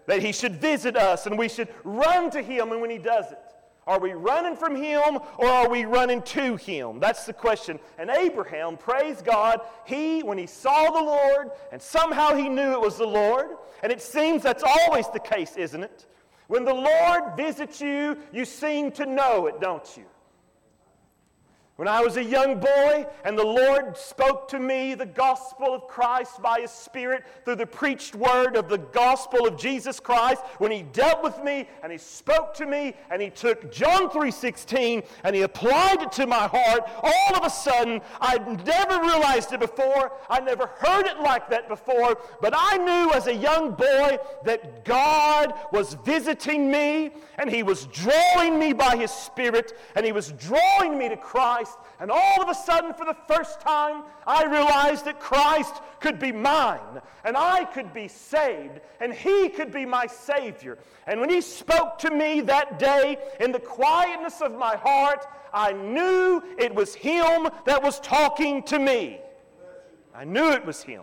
That 0.07 0.23
He 0.23 0.31
should 0.31 0.61
visit 0.61 0.97
us 0.97 1.27
and 1.27 1.37
we 1.37 1.49
should 1.49 1.67
run 1.83 2.31
to 2.31 2.43
Him 2.43 2.71
and 2.71 2.81
when 2.81 2.91
He 2.91 2.99
does 2.99 3.33
it. 3.33 3.48
Are 3.89 3.99
we 3.99 4.13
running 4.13 4.55
from 4.55 4.77
Him 4.77 5.19
or 5.39 5.49
are 5.49 5.69
we 5.69 5.87
running 5.87 6.21
to 6.23 6.57
Him? 6.57 7.01
That's 7.01 7.25
the 7.25 7.33
question. 7.33 7.81
And 7.97 8.11
Abraham, 8.11 8.77
praise 8.77 9.23
God, 9.23 9.63
he, 9.87 10.23
when 10.23 10.37
he 10.37 10.47
saw 10.47 10.91
the 10.91 11.03
Lord, 11.03 11.51
and 11.73 11.81
somehow 11.81 12.35
he 12.35 12.51
knew 12.51 12.73
it 12.73 12.81
was 12.81 12.99
the 12.99 13.07
Lord, 13.07 13.57
and 13.83 13.91
it 13.91 14.03
seems 14.03 14.43
that's 14.43 14.63
always 14.63 15.09
the 15.09 15.19
case, 15.19 15.57
isn't 15.57 15.83
it? 15.83 16.07
When 16.49 16.67
the 16.67 16.75
Lord 16.75 17.35
visits 17.35 17.81
you, 17.81 18.19
you 18.31 18.45
seem 18.45 18.93
to 18.93 19.07
know 19.07 19.47
it, 19.47 19.59
don't 19.59 19.97
you? 19.97 20.05
When 21.79 21.87
I 21.87 22.01
was 22.01 22.17
a 22.17 22.25
young 22.25 22.59
boy 22.59 23.07
and 23.23 23.39
the 23.39 23.47
Lord 23.47 23.97
spoke 23.97 24.49
to 24.49 24.59
me 24.59 24.95
the 24.95 25.07
gospel 25.07 25.73
of 25.73 25.87
Christ 25.87 26.43
by 26.43 26.63
His 26.63 26.73
Spirit 26.73 27.23
through 27.45 27.55
the 27.55 27.69
preached 27.69 28.17
word 28.17 28.57
of 28.57 28.69
the 28.69 28.79
gospel 28.79 29.47
of 29.47 29.57
Jesus 29.57 30.01
Christ, 30.01 30.43
when 30.59 30.73
He 30.73 30.83
dealt 30.83 31.23
with 31.23 31.41
me 31.45 31.69
and 31.85 31.93
He 31.93 31.99
spoke 31.99 32.53
to 32.55 32.67
me 32.67 32.95
and 33.11 33.23
He 33.23 33.31
took 33.31 33.71
John 33.71 34.11
3.16 34.11 35.07
and 35.23 35.37
He 35.37 35.43
applied 35.43 36.03
it 36.03 36.11
to 36.13 36.27
my 36.27 36.49
heart, 36.49 36.81
all 37.01 37.37
of 37.37 37.45
a 37.45 37.51
sudden, 37.51 38.01
I'd 38.21 38.67
never 38.67 39.01
realized 39.01 39.53
it 39.53 39.61
before. 39.61 40.11
I 40.29 40.41
never 40.41 40.67
heard 40.79 41.07
it 41.07 41.21
like 41.21 41.49
that 41.51 41.69
before, 41.69 42.19
but 42.41 42.55
I 42.57 42.77
knew 42.79 43.13
as 43.13 43.29
a 43.29 43.35
young 43.35 43.71
boy 43.71 44.19
that 44.45 44.85
God 44.85 45.55
was 45.71 45.95
visiting 45.95 46.73
me 46.73 47.13
and 47.39 47.49
He 47.49 47.63
was 47.63 47.87
drawing 47.87 48.59
me 48.59 48.73
by 48.73 48.97
His 48.97 49.13
Spirit 49.13 49.79
and 49.95 50.05
He 50.05 50.11
was 50.11 50.33
drawing 50.33 50.99
me 50.99 51.09
to 51.09 51.17
Christ 51.17 51.68
Christ. 51.68 51.68
And 52.01 52.13
all 52.13 52.41
of 52.41 52.49
a 52.49 52.55
sudden, 52.55 52.95
for 52.95 53.05
the 53.05 53.17
first 53.27 53.61
time, 53.61 54.05
I 54.25 54.45
realized 54.45 55.05
that 55.07 55.19
Christ 55.19 55.83
could 55.99 56.21
be 56.21 56.31
mine, 56.31 57.01
and 57.25 57.37
I 57.37 57.65
could 57.65 57.93
be 57.93 58.07
saved, 58.07 58.81
and 59.01 59.13
He 59.13 59.49
could 59.49 59.73
be 59.73 59.85
my 59.85 60.07
Savior. 60.07 60.79
And 61.09 61.21
when 61.21 61.29
He 61.29 61.41
spoke 61.41 61.99
to 61.99 62.11
me 62.11 62.41
that 62.43 62.79
day 62.79 63.19
in 63.41 63.51
the 63.51 63.59
quietness 63.59 64.41
of 64.41 64.57
my 64.57 64.77
heart, 64.77 65.27
I 65.53 65.73
knew 65.73 66.41
it 66.57 66.73
was 66.73 66.95
Him 66.95 67.49
that 67.65 67.83
was 67.83 67.99
talking 67.99 68.63
to 68.65 68.79
me. 68.79 69.21
I 70.15 70.23
knew 70.23 70.53
it 70.53 70.65
was 70.65 70.83
Him. 70.83 71.03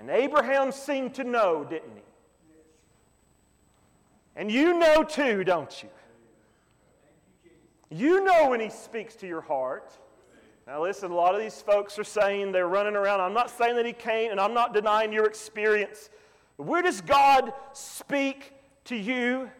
And 0.00 0.10
Abraham 0.10 0.72
seemed 0.72 1.14
to 1.14 1.24
know, 1.24 1.62
didn't 1.62 1.94
he? 1.94 2.02
And 4.34 4.50
you 4.50 4.78
know 4.78 5.04
too, 5.04 5.44
don't 5.44 5.82
you? 5.82 5.90
You 7.90 8.24
know 8.24 8.48
when 8.50 8.60
He 8.60 8.70
speaks 8.70 9.16
to 9.16 9.26
your 9.26 9.40
heart. 9.40 9.92
Now, 10.66 10.82
listen, 10.82 11.10
a 11.10 11.14
lot 11.14 11.34
of 11.34 11.40
these 11.40 11.60
folks 11.60 11.98
are 11.98 12.04
saying 12.04 12.52
they're 12.52 12.68
running 12.68 12.94
around. 12.94 13.20
I'm 13.20 13.34
not 13.34 13.50
saying 13.50 13.74
that 13.76 13.86
He 13.86 13.92
can't, 13.92 14.30
and 14.30 14.40
I'm 14.40 14.54
not 14.54 14.72
denying 14.72 15.12
your 15.12 15.26
experience. 15.26 16.08
Where 16.56 16.82
does 16.82 17.00
God 17.00 17.52
speak 17.72 18.52
to 18.84 18.94
you? 18.94 19.50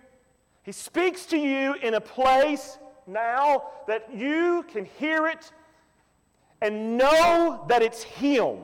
He 0.62 0.72
speaks 0.72 1.26
to 1.26 1.38
you 1.38 1.74
in 1.82 1.94
a 1.94 2.00
place 2.00 2.78
now 3.06 3.64
that 3.88 4.14
you 4.14 4.64
can 4.70 4.84
hear 4.84 5.26
it 5.26 5.50
and 6.62 6.96
know 6.96 7.64
that 7.68 7.82
it's 7.82 8.02
Him 8.02 8.58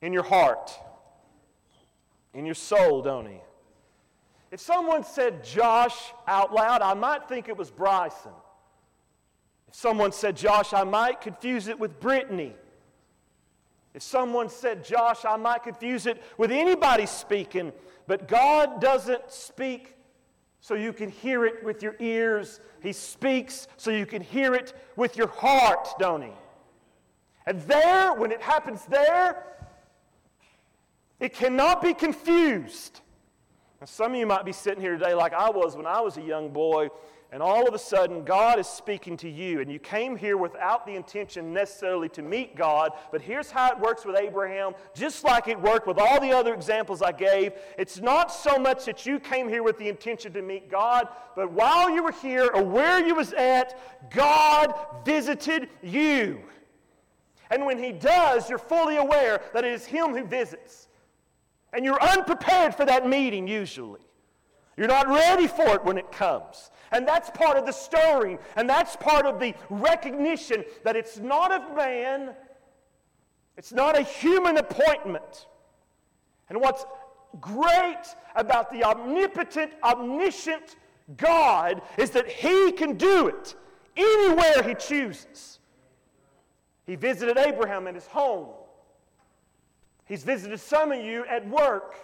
in 0.00 0.12
your 0.12 0.24
heart, 0.24 0.72
in 2.34 2.44
your 2.44 2.56
soul, 2.56 3.02
don't 3.02 3.26
He? 3.26 3.40
If 4.52 4.60
someone 4.60 5.02
said 5.02 5.42
Josh 5.42 5.96
out 6.28 6.52
loud, 6.52 6.82
I 6.82 6.92
might 6.92 7.26
think 7.26 7.48
it 7.48 7.56
was 7.56 7.70
Bryson. 7.70 8.32
If 9.66 9.74
someone 9.74 10.12
said 10.12 10.36
Josh, 10.36 10.74
I 10.74 10.84
might 10.84 11.22
confuse 11.22 11.68
it 11.68 11.80
with 11.80 11.98
Brittany. 11.98 12.54
If 13.94 14.02
someone 14.02 14.50
said 14.50 14.84
Josh, 14.84 15.24
I 15.24 15.36
might 15.36 15.62
confuse 15.62 16.04
it 16.04 16.22
with 16.36 16.52
anybody 16.52 17.06
speaking. 17.06 17.72
But 18.06 18.28
God 18.28 18.78
doesn't 18.78 19.30
speak 19.30 19.96
so 20.60 20.74
you 20.74 20.92
can 20.92 21.10
hear 21.10 21.46
it 21.46 21.64
with 21.64 21.82
your 21.82 21.96
ears. 21.98 22.60
He 22.82 22.92
speaks 22.92 23.68
so 23.78 23.90
you 23.90 24.04
can 24.04 24.20
hear 24.20 24.54
it 24.54 24.74
with 24.96 25.16
your 25.16 25.28
heart, 25.28 25.88
don't 25.98 26.20
He? 26.20 26.32
And 27.46 27.62
there, 27.62 28.12
when 28.12 28.30
it 28.30 28.42
happens 28.42 28.84
there, 28.84 29.46
it 31.20 31.32
cannot 31.32 31.80
be 31.80 31.94
confused. 31.94 33.00
Now, 33.82 33.86
some 33.86 34.12
of 34.12 34.18
you 34.20 34.28
might 34.28 34.44
be 34.44 34.52
sitting 34.52 34.80
here 34.80 34.96
today 34.96 35.12
like 35.12 35.32
I 35.32 35.50
was 35.50 35.74
when 35.74 35.86
I 35.86 36.00
was 36.00 36.16
a 36.16 36.22
young 36.22 36.50
boy, 36.50 36.88
and 37.32 37.42
all 37.42 37.66
of 37.66 37.74
a 37.74 37.78
sudden 37.80 38.22
God 38.22 38.60
is 38.60 38.68
speaking 38.68 39.16
to 39.16 39.28
you, 39.28 39.60
and 39.60 39.72
you 39.72 39.80
came 39.80 40.14
here 40.14 40.36
without 40.36 40.86
the 40.86 40.94
intention 40.94 41.52
necessarily 41.52 42.08
to 42.10 42.22
meet 42.22 42.54
God. 42.54 42.92
But 43.10 43.22
here's 43.22 43.50
how 43.50 43.72
it 43.72 43.80
works 43.80 44.04
with 44.04 44.16
Abraham, 44.16 44.74
just 44.94 45.24
like 45.24 45.48
it 45.48 45.60
worked 45.60 45.88
with 45.88 45.98
all 45.98 46.20
the 46.20 46.30
other 46.30 46.54
examples 46.54 47.02
I 47.02 47.10
gave. 47.10 47.54
It's 47.76 48.00
not 48.00 48.30
so 48.30 48.56
much 48.56 48.84
that 48.84 49.04
you 49.04 49.18
came 49.18 49.48
here 49.48 49.64
with 49.64 49.78
the 49.78 49.88
intention 49.88 50.32
to 50.34 50.42
meet 50.42 50.70
God, 50.70 51.08
but 51.34 51.50
while 51.50 51.90
you 51.90 52.04
were 52.04 52.12
here 52.12 52.52
or 52.54 52.62
where 52.62 53.04
you 53.04 53.16
was 53.16 53.32
at, 53.32 53.76
God 54.12 54.74
visited 55.04 55.68
you. 55.82 56.40
And 57.50 57.66
when 57.66 57.82
He 57.82 57.90
does, 57.90 58.48
you're 58.48 58.58
fully 58.58 58.98
aware 58.98 59.40
that 59.52 59.64
it 59.64 59.72
is 59.72 59.84
Him 59.86 60.16
who 60.16 60.22
visits. 60.22 60.86
And 61.72 61.84
you're 61.84 62.02
unprepared 62.02 62.74
for 62.74 62.84
that 62.84 63.08
meeting 63.08 63.48
usually. 63.48 64.00
You're 64.76 64.88
not 64.88 65.08
ready 65.08 65.46
for 65.46 65.68
it 65.74 65.84
when 65.84 65.98
it 65.98 66.10
comes. 66.12 66.70
And 66.92 67.06
that's 67.06 67.30
part 67.30 67.56
of 67.56 67.66
the 67.66 67.72
stirring, 67.72 68.38
and 68.56 68.68
that's 68.68 68.96
part 68.96 69.26
of 69.26 69.38
the 69.38 69.54
recognition 69.70 70.64
that 70.84 70.96
it's 70.96 71.18
not 71.18 71.52
of 71.52 71.74
man, 71.76 72.34
it's 73.56 73.72
not 73.72 73.98
a 73.98 74.02
human 74.02 74.56
appointment. 74.58 75.46
And 76.48 76.60
what's 76.60 76.84
great 77.40 78.14
about 78.34 78.70
the 78.70 78.84
omnipotent, 78.84 79.72
omniscient 79.82 80.76
God 81.16 81.82
is 81.98 82.10
that 82.10 82.28
He 82.28 82.72
can 82.72 82.96
do 82.96 83.28
it 83.28 83.54
anywhere 83.96 84.62
He 84.62 84.74
chooses. 84.74 85.58
He 86.86 86.96
visited 86.96 87.38
Abraham 87.38 87.86
in 87.86 87.94
his 87.94 88.06
home. 88.06 88.48
He's 90.12 90.24
visited 90.24 90.60
some 90.60 90.92
of 90.92 91.02
you 91.02 91.24
at 91.24 91.48
work. 91.48 91.94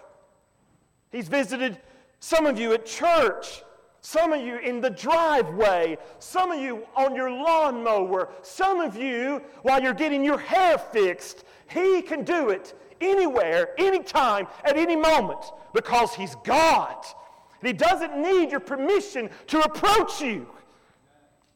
He's 1.12 1.28
visited 1.28 1.78
some 2.20 2.46
of 2.46 2.58
you 2.58 2.72
at 2.72 2.86
church. 2.86 3.62
Some 4.00 4.32
of 4.32 4.40
you 4.40 4.56
in 4.56 4.80
the 4.80 4.88
driveway. 4.88 5.98
Some 6.18 6.50
of 6.50 6.58
you 6.58 6.86
on 6.96 7.14
your 7.14 7.30
lawnmower. 7.30 8.30
Some 8.40 8.80
of 8.80 8.96
you 8.96 9.42
while 9.60 9.82
you're 9.82 9.92
getting 9.92 10.24
your 10.24 10.38
hair 10.38 10.78
fixed. 10.78 11.44
He 11.68 12.00
can 12.00 12.24
do 12.24 12.48
it 12.48 12.72
anywhere, 13.02 13.74
anytime, 13.76 14.46
at 14.64 14.78
any 14.78 14.96
moment 14.96 15.44
because 15.74 16.14
He's 16.14 16.34
God. 16.44 17.04
And 17.60 17.66
He 17.66 17.74
doesn't 17.74 18.16
need 18.16 18.50
your 18.50 18.60
permission 18.60 19.28
to 19.48 19.60
approach 19.60 20.22
you. 20.22 20.46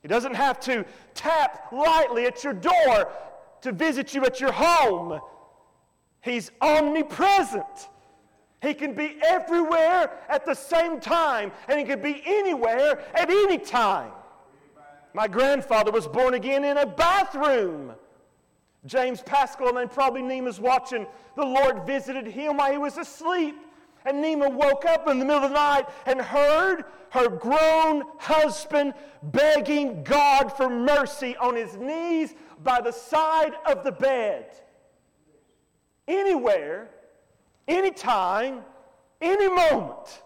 He 0.03 0.09
doesn't 0.09 0.35
have 0.35 0.61
to 0.61 0.85
tap 1.15 1.73
lightly 1.73 2.27
at 2.27 2.45
your 2.45 2.53
door 2.53 3.11
to 3.63 3.73
visit 3.73 4.13
you 4.13 4.27
at 4.27 4.39
your 4.39 4.53
home. 4.53 5.19
He's 6.23 6.53
omnipresent. 6.61 7.89
He 8.63 8.75
can 8.75 8.95
be 8.95 9.19
everywhere 9.25 10.13
at 10.29 10.47
the 10.47 10.55
same 10.55 11.01
time, 11.01 11.51
and 11.69 11.81
he 11.81 11.85
can 11.85 12.01
be 12.01 12.23
anywhere 12.25 13.01
at 13.15 13.29
any 13.29 13.59
time. 13.59 14.13
My 15.15 15.27
grandfather 15.27 15.91
was 15.91 16.07
born 16.07 16.35
again 16.35 16.65
in 16.65 16.79
a 16.79 16.87
bathroom. 16.87 17.93
James 18.87 19.21
Pascal, 19.21 19.77
and 19.79 19.91
probably 19.91 20.23
Nema's 20.23 20.61
watching, 20.61 21.07
the 21.37 21.45
Lord 21.45 21.85
visited 21.85 22.29
him 22.29 22.57
while 22.57 22.71
he 22.71 22.79
was 22.79 22.99
asleep. 22.99 23.57
And 24.05 24.25
Nema 24.25 24.53
woke 24.53 24.85
up 24.85 25.09
in 25.09 25.19
the 25.19 25.25
middle 25.25 25.45
of 25.45 25.51
the 25.51 25.55
night 25.55 25.87
and 26.07 26.21
heard 26.21 26.85
her 27.11 27.29
grown 27.29 28.05
husband 28.19 28.95
begging 29.23 30.03
God 30.03 30.49
for 30.49 30.69
mercy 30.69 31.37
on 31.37 31.55
his 31.57 31.77
knees 31.77 32.35
by 32.63 32.81
the 32.81 32.91
side 32.93 33.53
of 33.67 33.85
the 33.85 33.93
bed 33.93 34.62
anywhere, 36.09 36.91
anytime, 37.69 38.63
any 39.21 39.49
moment, 39.49 40.23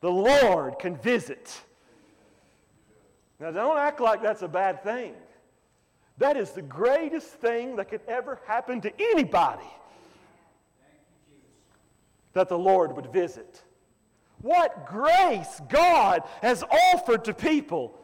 the 0.00 0.10
Lord 0.10 0.78
can 0.78 0.96
visit. 0.96 1.60
Now, 3.40 3.50
don't 3.50 3.78
act 3.78 4.00
like 4.00 4.22
that's 4.22 4.42
a 4.42 4.48
bad 4.48 4.82
thing. 4.82 5.14
That 6.18 6.36
is 6.36 6.50
the 6.50 6.62
greatest 6.62 7.28
thing 7.28 7.76
that 7.76 7.88
could 7.88 8.00
ever 8.08 8.40
happen 8.46 8.80
to 8.80 8.92
anybody 9.00 9.68
that 12.32 12.48
the 12.48 12.58
Lord 12.58 12.94
would 12.96 13.12
visit. 13.12 13.62
What 14.42 14.86
grace 14.86 15.60
God 15.68 16.22
has 16.42 16.64
offered 16.92 17.24
to 17.24 17.34
people 17.34 17.98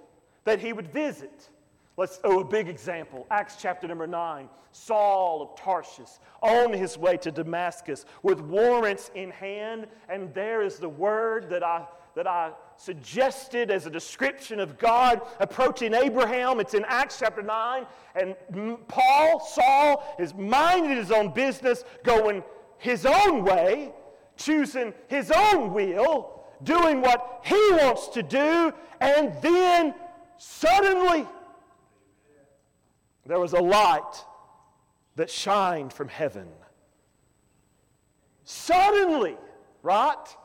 that 0.45 0.61
He 0.61 0.73
would 0.73 0.93
visit. 0.93 1.51
Let's, 1.97 2.19
oh, 2.25 2.41
a 2.41 2.45
big 2.45 2.69
example. 2.69 3.27
Acts 3.31 3.57
chapter 3.61 3.87
number 3.87 4.07
9. 4.07 4.49
Saul 4.73 5.43
of 5.43 5.61
Tarshish 5.61 6.19
on 6.43 6.73
his 6.73 6.99
way 6.99 7.17
to 7.19 7.31
Damascus 7.31 8.05
with 8.25 8.41
warrants 8.41 9.13
in 9.15 9.31
hand, 9.31 9.87
and 10.09 10.35
there 10.35 10.63
is 10.63 10.79
the 10.79 10.89
word 10.89 11.49
that 11.51 11.63
I, 11.63 11.87
that 12.17 12.27
I 12.27 12.51
suggested 12.77 13.71
as 13.71 13.87
a 13.87 13.91
description 13.91 14.59
of 14.59 14.77
God 14.77 15.21
approaching 15.39 15.95
Abraham. 15.95 16.59
It's 16.59 16.75
in 16.75 16.85
Acts 16.89 17.21
chapter 17.21 17.43
9. 17.43 17.87
And 18.17 18.35
Paul, 18.89 19.39
Saul, 19.39 20.17
is 20.19 20.35
minding 20.35 20.97
his 20.97 21.13
own 21.13 21.33
business, 21.33 21.85
going 22.03 22.43
his 22.79 23.07
own 23.07 23.45
way, 23.45 23.93
choosing 24.37 24.93
his 25.07 25.31
own 25.31 25.73
will, 25.73 26.45
doing 26.65 27.01
what 27.01 27.43
he 27.45 27.69
wants 27.73 28.09
to 28.09 28.23
do, 28.25 28.73
and 29.01 29.33
then 29.41 29.95
suddenly, 30.37 31.27
there 33.27 33.41
was 33.41 33.53
a 33.53 33.61
light 33.61 34.25
that 35.17 35.31
shined 35.31 35.93
from 35.93 36.09
heaven. 36.09 36.49
Suddenly, 38.45 39.37
right? 39.83 40.37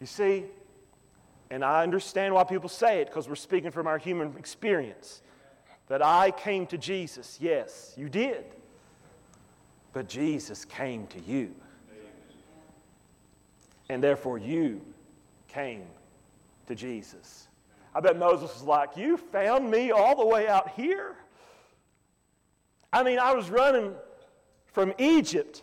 You 0.00 0.06
see, 0.06 0.44
And 1.50 1.64
I 1.64 1.82
understand 1.82 2.34
why 2.34 2.44
people 2.44 2.68
say 2.68 3.00
it 3.00 3.06
because 3.06 3.28
we're 3.28 3.34
speaking 3.34 3.70
from 3.70 3.86
our 3.86 3.98
human 3.98 4.36
experience. 4.36 5.22
That 5.88 6.02
I 6.04 6.30
came 6.30 6.66
to 6.66 6.76
Jesus. 6.76 7.38
Yes, 7.40 7.94
you 7.96 8.10
did. 8.10 8.44
But 9.94 10.08
Jesus 10.08 10.66
came 10.66 11.06
to 11.08 11.20
you. 11.20 11.54
And 13.88 14.02
therefore, 14.02 14.36
you 14.36 14.82
came 15.48 15.86
to 16.66 16.74
Jesus. 16.74 17.47
I 17.94 18.00
bet 18.00 18.18
Moses 18.18 18.52
was 18.54 18.62
like, 18.62 18.96
You 18.96 19.16
found 19.16 19.70
me 19.70 19.90
all 19.90 20.16
the 20.16 20.26
way 20.26 20.48
out 20.48 20.70
here? 20.70 21.16
I 22.92 23.02
mean, 23.02 23.18
I 23.18 23.34
was 23.34 23.50
running 23.50 23.94
from 24.66 24.92
Egypt 24.98 25.62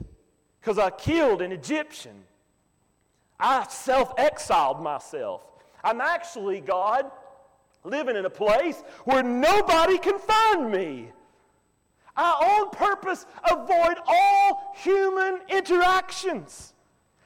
because 0.60 0.78
I 0.78 0.90
killed 0.90 1.42
an 1.42 1.52
Egyptian. 1.52 2.24
I 3.40 3.66
self 3.68 4.14
exiled 4.18 4.82
myself. 4.82 5.42
I'm 5.84 6.02
actually, 6.02 6.62
God, 6.62 7.12
living 7.84 8.16
in 8.16 8.26
a 8.26 8.30
place 8.30 8.82
where 9.04 9.24
nobody 9.24 9.98
can 9.98 10.18
find 10.20 10.72
me. 10.72 11.12
I, 12.18 12.32
on 12.32 12.70
purpose, 12.72 13.26
avoid 13.50 13.98
all 14.08 14.74
human 14.76 15.40
interactions. 15.50 16.74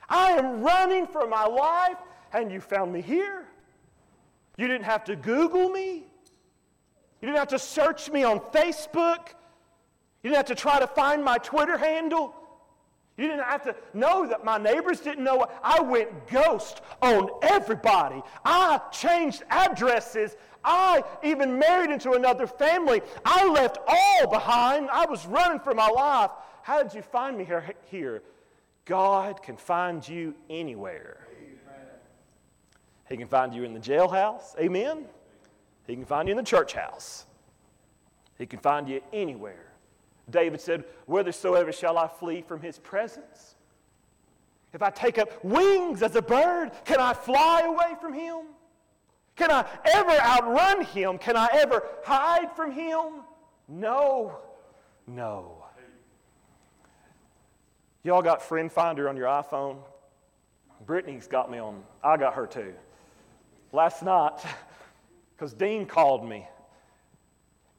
I 0.10 0.32
am 0.32 0.62
running 0.62 1.06
for 1.06 1.28
my 1.28 1.46
life, 1.46 1.98
and 2.34 2.52
you 2.52 2.60
found 2.60 2.92
me 2.92 3.02
here. 3.02 3.49
You 4.60 4.68
didn't 4.68 4.84
have 4.84 5.06
to 5.06 5.16
Google 5.16 5.70
me. 5.70 6.04
You 7.22 7.28
didn't 7.28 7.38
have 7.38 7.48
to 7.48 7.60
search 7.60 8.12
me 8.12 8.26
on 8.26 8.42
Facebook. 8.42 9.30
You 10.22 10.30
didn't 10.30 10.36
have 10.36 10.48
to 10.48 10.56
try 10.56 10.82
to 10.82 10.88
find 10.88 11.24
my 11.24 11.38
Twitter 11.38 11.78
handle. 11.78 12.36
You 13.16 13.30
didn't 13.30 13.46
have 13.46 13.64
to 13.64 13.76
know 13.94 14.28
that 14.28 14.44
my 14.44 14.58
neighbors 14.58 15.00
didn't 15.00 15.24
know. 15.24 15.48
I 15.64 15.80
went 15.80 16.28
ghost 16.28 16.82
on 17.02 17.30
everybody. 17.42 18.22
I 18.44 18.82
changed 18.92 19.44
addresses. 19.50 20.36
I 20.66 21.06
even 21.24 21.58
married 21.58 21.90
into 21.90 22.12
another 22.12 22.46
family. 22.46 23.02
I 23.24 23.48
left 23.48 23.78
all 23.88 24.30
behind. 24.30 24.90
I 24.90 25.06
was 25.06 25.26
running 25.26 25.62
for 25.62 25.74
my 25.74 25.88
life. 25.88 26.32
How 26.64 26.84
did 26.84 26.94
you 26.94 27.02
find 27.02 27.38
me 27.38 27.48
here? 27.86 28.24
God 28.84 29.42
can 29.42 29.56
find 29.56 30.06
you 30.06 30.36
anywhere. 30.50 31.29
He 33.10 33.18
can 33.18 33.28
find 33.28 33.54
you 33.54 33.64
in 33.64 33.74
the 33.74 33.80
jailhouse. 33.80 34.58
Amen. 34.60 35.06
He 35.88 35.96
can 35.96 36.06
find 36.06 36.28
you 36.28 36.34
in 36.34 36.38
the 36.38 36.44
church 36.44 36.74
house. 36.74 37.26
He 38.38 38.46
can 38.46 38.60
find 38.60 38.88
you 38.88 39.02
anywhere. 39.12 39.74
David 40.30 40.62
said, 40.62 40.86
Whithersoever 41.08 41.72
shall 41.72 41.98
I 41.98 42.08
flee 42.08 42.42
from 42.42 42.62
his 42.62 42.78
presence? 42.78 43.56
If 44.74 44.84
I 44.84 44.92
take 44.92 45.18
up 45.18 45.44
wings 45.44 46.04
as 46.04 46.16
a 46.16 46.22
bird, 46.22 46.72
can 46.86 47.00
I 47.00 47.14
fly 47.14 47.62
away 47.62 47.96
from 48.00 48.14
him? 48.14 48.42
Can 49.36 49.50
I 49.50 49.66
ever 49.86 50.12
outrun 50.12 50.84
him? 50.84 51.18
Can 51.18 51.36
I 51.36 51.50
ever 51.54 51.84
hide 52.06 52.52
from 52.56 52.72
him? 52.72 53.24
No, 53.68 54.38
no. 55.08 55.64
Y'all 58.04 58.22
got 58.22 58.42
Friend 58.42 58.72
Finder 58.72 59.10
on 59.10 59.18
your 59.18 59.28
iPhone? 59.28 59.78
Brittany's 60.86 61.28
got 61.28 61.52
me 61.52 61.58
on, 61.58 61.84
I 62.04 62.16
got 62.18 62.36
her 62.36 62.46
too. 62.46 62.74
Last 63.72 64.04
night, 64.04 64.40
because 65.36 65.54
Dean 65.54 65.86
called 65.86 66.28
me 66.28 66.48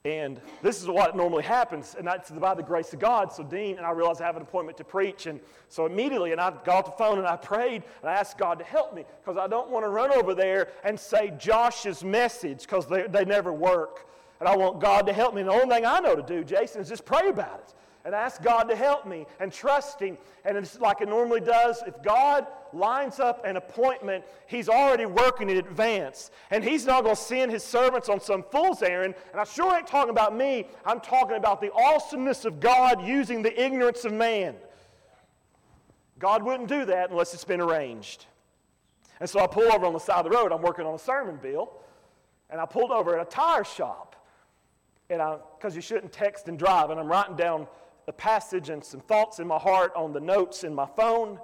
and 0.06 0.40
this 0.62 0.80
is 0.80 0.88
what 0.88 1.14
normally 1.14 1.42
happens, 1.42 1.94
and 1.98 2.06
that's 2.06 2.30
by 2.30 2.54
the 2.54 2.62
grace 2.62 2.94
of 2.94 3.00
God. 3.00 3.30
So, 3.30 3.42
Dean 3.42 3.76
and 3.76 3.84
I 3.84 3.90
realized 3.90 4.22
I 4.22 4.26
have 4.26 4.36
an 4.36 4.40
appointment 4.40 4.78
to 4.78 4.84
preach, 4.84 5.26
and 5.26 5.38
so 5.68 5.84
immediately, 5.84 6.32
and 6.32 6.40
I 6.40 6.50
got 6.64 6.68
off 6.68 6.84
the 6.86 6.92
phone 6.92 7.18
and 7.18 7.26
I 7.26 7.36
prayed 7.36 7.82
and 8.00 8.10
I 8.10 8.14
asked 8.14 8.38
God 8.38 8.58
to 8.60 8.64
help 8.64 8.94
me 8.94 9.04
because 9.20 9.36
I 9.36 9.46
don't 9.46 9.68
want 9.68 9.84
to 9.84 9.90
run 9.90 10.10
over 10.10 10.34
there 10.34 10.68
and 10.84 10.98
say 10.98 11.34
Josh's 11.38 12.02
message 12.02 12.62
because 12.62 12.86
they, 12.86 13.08
they 13.08 13.26
never 13.26 13.52
work. 13.52 14.06
And 14.40 14.48
I 14.48 14.56
want 14.56 14.80
God 14.80 15.06
to 15.06 15.12
help 15.12 15.34
me. 15.34 15.42
And 15.42 15.50
the 15.50 15.54
only 15.54 15.68
thing 15.68 15.84
I 15.84 16.00
know 16.00 16.16
to 16.16 16.22
do, 16.22 16.44
Jason, 16.44 16.80
is 16.80 16.88
just 16.88 17.04
pray 17.04 17.28
about 17.28 17.62
it 17.66 17.74
and 18.04 18.14
ask 18.14 18.42
God 18.42 18.64
to 18.64 18.76
help 18.76 19.06
me 19.06 19.26
and 19.40 19.52
trust 19.52 20.00
Him. 20.00 20.16
And 20.44 20.56
it's 20.56 20.80
like 20.80 21.00
it 21.00 21.08
normally 21.08 21.40
does. 21.40 21.82
If 21.86 22.02
God 22.02 22.46
lines 22.72 23.20
up 23.20 23.44
an 23.44 23.56
appointment, 23.56 24.24
He's 24.46 24.68
already 24.68 25.06
working 25.06 25.50
in 25.50 25.58
advance. 25.58 26.30
And 26.50 26.64
He's 26.64 26.86
not 26.86 27.04
going 27.04 27.16
to 27.16 27.20
send 27.20 27.52
His 27.52 27.62
servants 27.62 28.08
on 28.08 28.20
some 28.20 28.44
fool's 28.50 28.82
errand. 28.82 29.14
And 29.32 29.40
I 29.40 29.44
sure 29.44 29.76
ain't 29.76 29.86
talking 29.86 30.10
about 30.10 30.34
me. 30.34 30.66
I'm 30.84 31.00
talking 31.00 31.36
about 31.36 31.60
the 31.60 31.72
awesomeness 31.72 32.44
of 32.44 32.60
God 32.60 33.04
using 33.06 33.42
the 33.42 33.62
ignorance 33.62 34.04
of 34.04 34.12
man. 34.12 34.56
God 36.18 36.42
wouldn't 36.42 36.68
do 36.68 36.84
that 36.86 37.10
unless 37.10 37.34
it's 37.34 37.44
been 37.44 37.60
arranged. 37.60 38.26
And 39.20 39.28
so 39.28 39.40
I 39.40 39.46
pull 39.46 39.70
over 39.70 39.84
on 39.84 39.92
the 39.92 39.98
side 39.98 40.24
of 40.24 40.30
the 40.30 40.36
road. 40.36 40.52
I'm 40.52 40.62
working 40.62 40.86
on 40.86 40.94
a 40.94 40.98
sermon 40.98 41.38
bill. 41.40 41.72
And 42.48 42.60
I 42.60 42.66
pulled 42.66 42.90
over 42.90 43.18
at 43.18 43.26
a 43.26 43.30
tire 43.30 43.64
shop. 43.64 44.16
And 45.10 45.20
I, 45.20 45.36
because 45.58 45.74
you 45.74 45.82
shouldn't 45.82 46.12
text 46.12 46.48
and 46.48 46.58
drive, 46.58 46.90
and 46.90 47.00
I'm 47.00 47.08
writing 47.08 47.36
down 47.36 47.66
the 48.10 48.14
passage 48.14 48.70
and 48.70 48.84
some 48.84 48.98
thoughts 48.98 49.38
in 49.38 49.46
my 49.46 49.56
heart 49.56 49.92
on 49.94 50.12
the 50.12 50.18
notes 50.18 50.64
in 50.64 50.74
my 50.74 50.86
phone. 50.96 51.38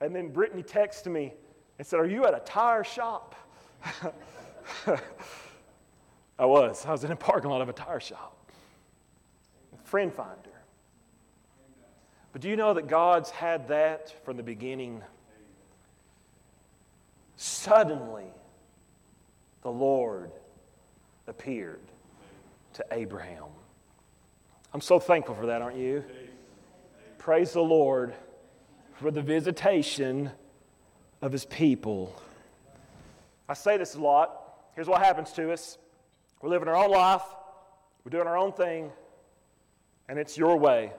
And 0.00 0.12
then 0.12 0.30
Brittany 0.30 0.64
texted 0.64 1.06
me 1.06 1.32
and 1.78 1.86
said, 1.86 2.00
Are 2.00 2.04
you 2.04 2.26
at 2.26 2.34
a 2.34 2.40
tire 2.40 2.82
shop? 2.82 3.36
I 6.36 6.44
was. 6.44 6.84
I 6.84 6.90
was 6.90 7.04
in 7.04 7.12
a 7.12 7.16
parking 7.16 7.48
lot 7.48 7.60
of 7.60 7.68
a 7.68 7.72
tire 7.72 8.00
shop. 8.00 8.50
Friend 9.84 10.12
finder. 10.12 10.50
But 12.32 12.42
do 12.42 12.48
you 12.48 12.56
know 12.56 12.74
that 12.74 12.88
God's 12.88 13.30
had 13.30 13.68
that 13.68 14.12
from 14.24 14.36
the 14.36 14.42
beginning? 14.42 15.00
Suddenly, 17.36 18.32
the 19.62 19.70
Lord 19.70 20.32
appeared 21.28 21.82
to 22.72 22.84
Abraham. 22.90 23.44
I'm 24.74 24.80
so 24.80 24.98
thankful 24.98 25.36
for 25.36 25.46
that, 25.46 25.62
aren't 25.62 25.76
you? 25.76 26.04
Praise 27.18 27.52
the 27.52 27.62
Lord 27.62 28.12
for 28.96 29.12
the 29.12 29.22
visitation 29.22 30.32
of 31.22 31.30
his 31.30 31.44
people. 31.44 32.20
I 33.48 33.54
say 33.54 33.76
this 33.76 33.94
a 33.94 34.00
lot. 34.00 34.36
Here's 34.74 34.88
what 34.88 35.00
happens 35.00 35.30
to 35.34 35.52
us 35.52 35.78
we're 36.42 36.50
living 36.50 36.66
our 36.66 36.74
own 36.74 36.90
life, 36.90 37.22
we're 38.04 38.10
doing 38.10 38.26
our 38.26 38.36
own 38.36 38.52
thing, 38.52 38.90
and 40.08 40.18
it's 40.18 40.36
your 40.36 40.58
way. 40.58 40.92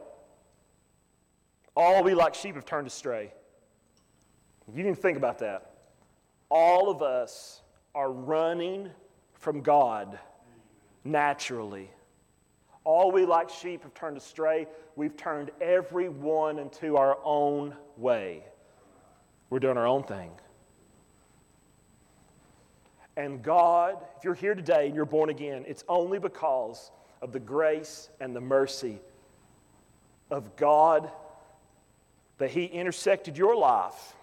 All 1.75 2.01
we 2.01 2.13
like 2.13 2.33
sheep 2.33 2.55
have 2.55 2.63
turned 2.63 2.87
astray. 2.87 3.33
You 4.73 4.83
didn't 4.83 4.99
think 4.99 5.17
about 5.17 5.39
that. 5.39 5.71
All 6.49 6.89
of 6.89 7.01
us 7.01 7.61
are 7.93 8.09
running 8.09 8.89
from 9.33 9.59
God 9.59 10.17
naturally. 11.03 11.91
All 12.85 13.11
we 13.11 13.25
like 13.25 13.49
sheep 13.49 13.81
have 13.81 13.93
turned 13.95 14.15
astray. 14.15 14.67
We've 14.95 15.17
turned 15.17 15.49
every 15.59 16.07
one 16.07 16.59
into 16.59 16.97
our 16.97 17.17
own 17.23 17.75
way. 17.97 18.43
We're 19.49 19.59
doing 19.59 19.77
our 19.77 19.87
own 19.87 20.03
thing. 20.03 20.31
And 23.17 23.41
God, 23.41 23.97
if 24.17 24.23
you're 24.23 24.35
here 24.35 24.53
today 24.55 24.85
and 24.85 24.95
you're 24.95 25.05
born 25.05 25.29
again, 25.29 25.65
it's 25.67 25.83
only 25.87 26.19
because 26.19 26.91
of 27.21 27.31
the 27.31 27.39
grace 27.39 28.09
and 28.19 28.35
the 28.35 28.41
mercy 28.41 28.99
of 30.29 30.55
God 30.55 31.09
that 32.37 32.51
He 32.51 32.65
intersected 32.65 33.37
your 33.37 33.55
life, 33.55 34.13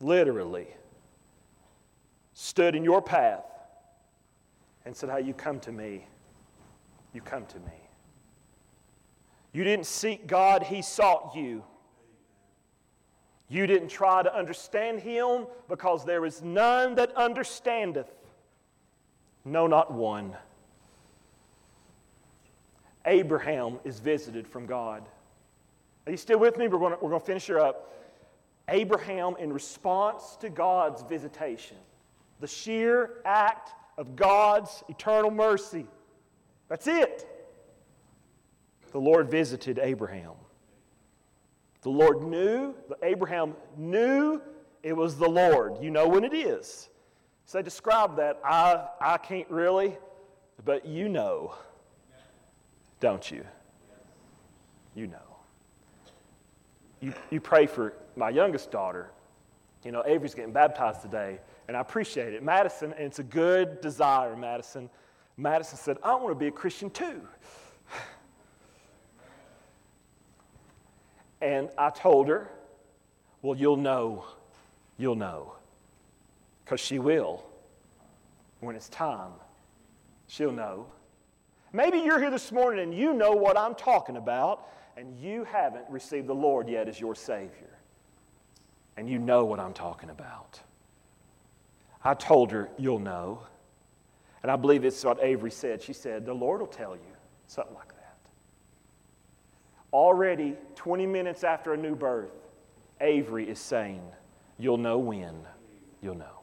literally, 0.00 0.66
stood 2.34 2.74
in 2.74 2.84
your 2.84 3.00
path, 3.00 3.44
and 4.84 4.94
said, 4.96 5.08
How 5.08 5.18
you 5.18 5.32
come 5.32 5.60
to 5.60 5.72
me 5.72 6.06
you 7.12 7.20
come 7.20 7.46
to 7.46 7.58
me. 7.58 7.72
You 9.52 9.64
didn't 9.64 9.86
seek 9.86 10.26
God, 10.26 10.62
He 10.62 10.82
sought 10.82 11.32
you. 11.34 11.64
You 13.48 13.66
didn't 13.66 13.88
try 13.88 14.22
to 14.22 14.34
understand 14.34 15.00
Him 15.00 15.46
because 15.68 16.04
there 16.04 16.26
is 16.26 16.42
none 16.42 16.94
that 16.96 17.14
understandeth. 17.16 18.10
No, 19.44 19.66
not 19.66 19.92
one. 19.92 20.36
Abraham 23.06 23.78
is 23.84 24.00
visited 24.00 24.46
from 24.46 24.66
God. 24.66 25.02
Are 26.06 26.10
you 26.10 26.18
still 26.18 26.38
with 26.38 26.58
me? 26.58 26.68
We're 26.68 26.78
going 26.78 26.92
to, 26.92 26.98
we're 27.04 27.12
to 27.12 27.20
finish 27.20 27.46
her 27.46 27.58
up. 27.58 27.94
Abraham, 28.68 29.34
in 29.38 29.50
response 29.50 30.36
to 30.40 30.50
God's 30.50 31.02
visitation, 31.02 31.78
the 32.40 32.46
sheer 32.46 33.22
act 33.24 33.70
of 33.96 34.14
God's 34.14 34.84
eternal 34.88 35.30
mercy, 35.30 35.86
that's 36.68 36.86
it. 36.86 37.26
The 38.92 38.98
Lord 39.00 39.30
visited 39.30 39.78
Abraham. 39.78 40.32
The 41.82 41.90
Lord 41.90 42.22
knew, 42.22 42.74
Abraham 43.02 43.54
knew 43.76 44.40
it 44.82 44.92
was 44.92 45.16
the 45.16 45.28
Lord. 45.28 45.82
You 45.82 45.90
know 45.90 46.08
when 46.08 46.24
it 46.24 46.34
is. 46.34 46.88
So 47.46 47.62
describe 47.62 48.16
that. 48.16 48.40
I, 48.44 48.86
I 49.00 49.18
can't 49.18 49.48
really, 49.50 49.96
but 50.64 50.84
you 50.86 51.08
know, 51.08 51.54
don't 53.00 53.30
you? 53.30 53.44
You 54.94 55.06
know. 55.06 55.18
You, 57.00 57.14
you 57.30 57.40
pray 57.40 57.66
for 57.66 57.94
my 58.16 58.30
youngest 58.30 58.70
daughter. 58.70 59.10
You 59.84 59.92
know, 59.92 60.02
Avery's 60.04 60.34
getting 60.34 60.52
baptized 60.52 61.02
today, 61.02 61.38
and 61.68 61.76
I 61.76 61.80
appreciate 61.80 62.34
it. 62.34 62.42
Madison, 62.42 62.92
and 62.92 63.06
it's 63.06 63.20
a 63.20 63.24
good 63.24 63.80
desire, 63.80 64.36
Madison. 64.36 64.90
Madison 65.38 65.78
said, 65.78 65.98
I 66.02 66.16
want 66.16 66.30
to 66.30 66.34
be 66.34 66.48
a 66.48 66.50
Christian 66.50 66.90
too. 66.90 67.22
And 71.40 71.68
I 71.78 71.90
told 71.90 72.28
her, 72.28 72.50
Well, 73.42 73.56
you'll 73.56 73.76
know. 73.76 74.24
You'll 74.96 75.14
know. 75.14 75.54
Because 76.64 76.80
she 76.80 76.98
will. 76.98 77.44
When 78.60 78.74
it's 78.74 78.88
time, 78.88 79.30
she'll 80.26 80.52
know. 80.52 80.86
Maybe 81.72 81.98
you're 81.98 82.18
here 82.18 82.30
this 82.30 82.50
morning 82.50 82.82
and 82.82 82.92
you 82.92 83.14
know 83.14 83.32
what 83.32 83.56
I'm 83.56 83.74
talking 83.74 84.16
about, 84.16 84.66
and 84.96 85.16
you 85.20 85.44
haven't 85.44 85.84
received 85.88 86.26
the 86.26 86.34
Lord 86.34 86.68
yet 86.68 86.88
as 86.88 86.98
your 86.98 87.14
Savior. 87.14 87.78
And 88.96 89.08
you 89.08 89.18
know 89.18 89.44
what 89.44 89.60
I'm 89.60 89.74
talking 89.74 90.10
about. 90.10 90.58
I 92.02 92.14
told 92.14 92.50
her, 92.50 92.68
You'll 92.76 92.98
know. 92.98 93.42
And 94.42 94.50
I 94.50 94.56
believe 94.56 94.84
it's 94.84 95.04
what 95.04 95.22
Avery 95.22 95.50
said. 95.50 95.82
She 95.82 95.92
said, 95.92 96.24
The 96.24 96.34
Lord 96.34 96.60
will 96.60 96.68
tell 96.68 96.94
you. 96.94 97.02
Something 97.46 97.74
like 97.74 97.88
that. 97.88 98.16
Already, 99.92 100.54
20 100.76 101.06
minutes 101.06 101.44
after 101.44 101.72
a 101.72 101.76
new 101.76 101.96
birth, 101.96 102.32
Avery 103.00 103.48
is 103.48 103.58
saying, 103.58 104.02
You'll 104.58 104.76
know 104.76 104.98
when. 104.98 105.34
You'll 106.02 106.16
know. 106.16 106.40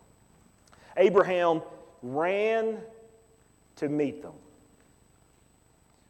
Abraham 0.97 1.61
ran 2.01 2.77
to 3.77 3.89
meet 3.89 4.21
them. 4.21 4.33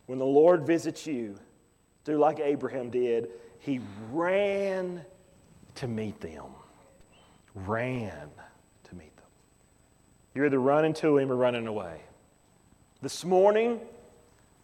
When 0.06 0.20
the 0.20 0.26
Lord 0.26 0.66
visits 0.66 1.08
you, 1.08 1.36
do 2.04 2.18
like 2.18 2.40
Abraham 2.40 2.90
did, 2.90 3.30
he 3.60 3.82
ran 4.12 5.04
to 5.76 5.88
meet 5.88 6.20
them. 6.22 6.46
Ran. 7.56 8.30
You're 10.36 10.48
either 10.48 10.60
running 10.60 10.94
to 10.96 11.18
him 11.18 11.32
or 11.32 11.38
running 11.38 11.66
away. 11.66 12.02
This 13.02 13.24
morning, 13.24 13.80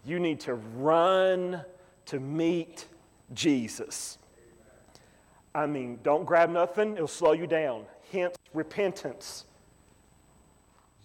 you 0.06 0.20
need 0.20 0.42
to 0.42 0.56
run 0.56 1.62
to 2.08 2.20
meet 2.20 2.88
Jesus. 3.34 4.18
I 5.56 5.66
mean, 5.66 6.00
don't 6.04 6.26
grab 6.26 6.50
nothing, 6.50 6.94
it'll 6.94 7.08
slow 7.08 7.32
you 7.32 7.48
down. 7.48 7.86
Hence, 8.12 8.36
repentance. 8.54 9.46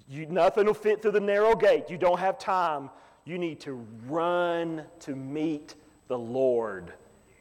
You, 0.09 0.26
nothing 0.26 0.66
will 0.66 0.74
fit 0.74 1.00
through 1.00 1.12
the 1.12 1.20
narrow 1.20 1.55
gate. 1.55 1.85
You 1.88 1.98
don't 1.98 2.18
have 2.18 2.38
time. 2.38 2.90
You 3.24 3.38
need 3.38 3.61
to 3.61 3.85
run 4.09 4.85
to 5.00 5.14
meet 5.14 5.74
the 6.09 6.18
Lord 6.18 6.92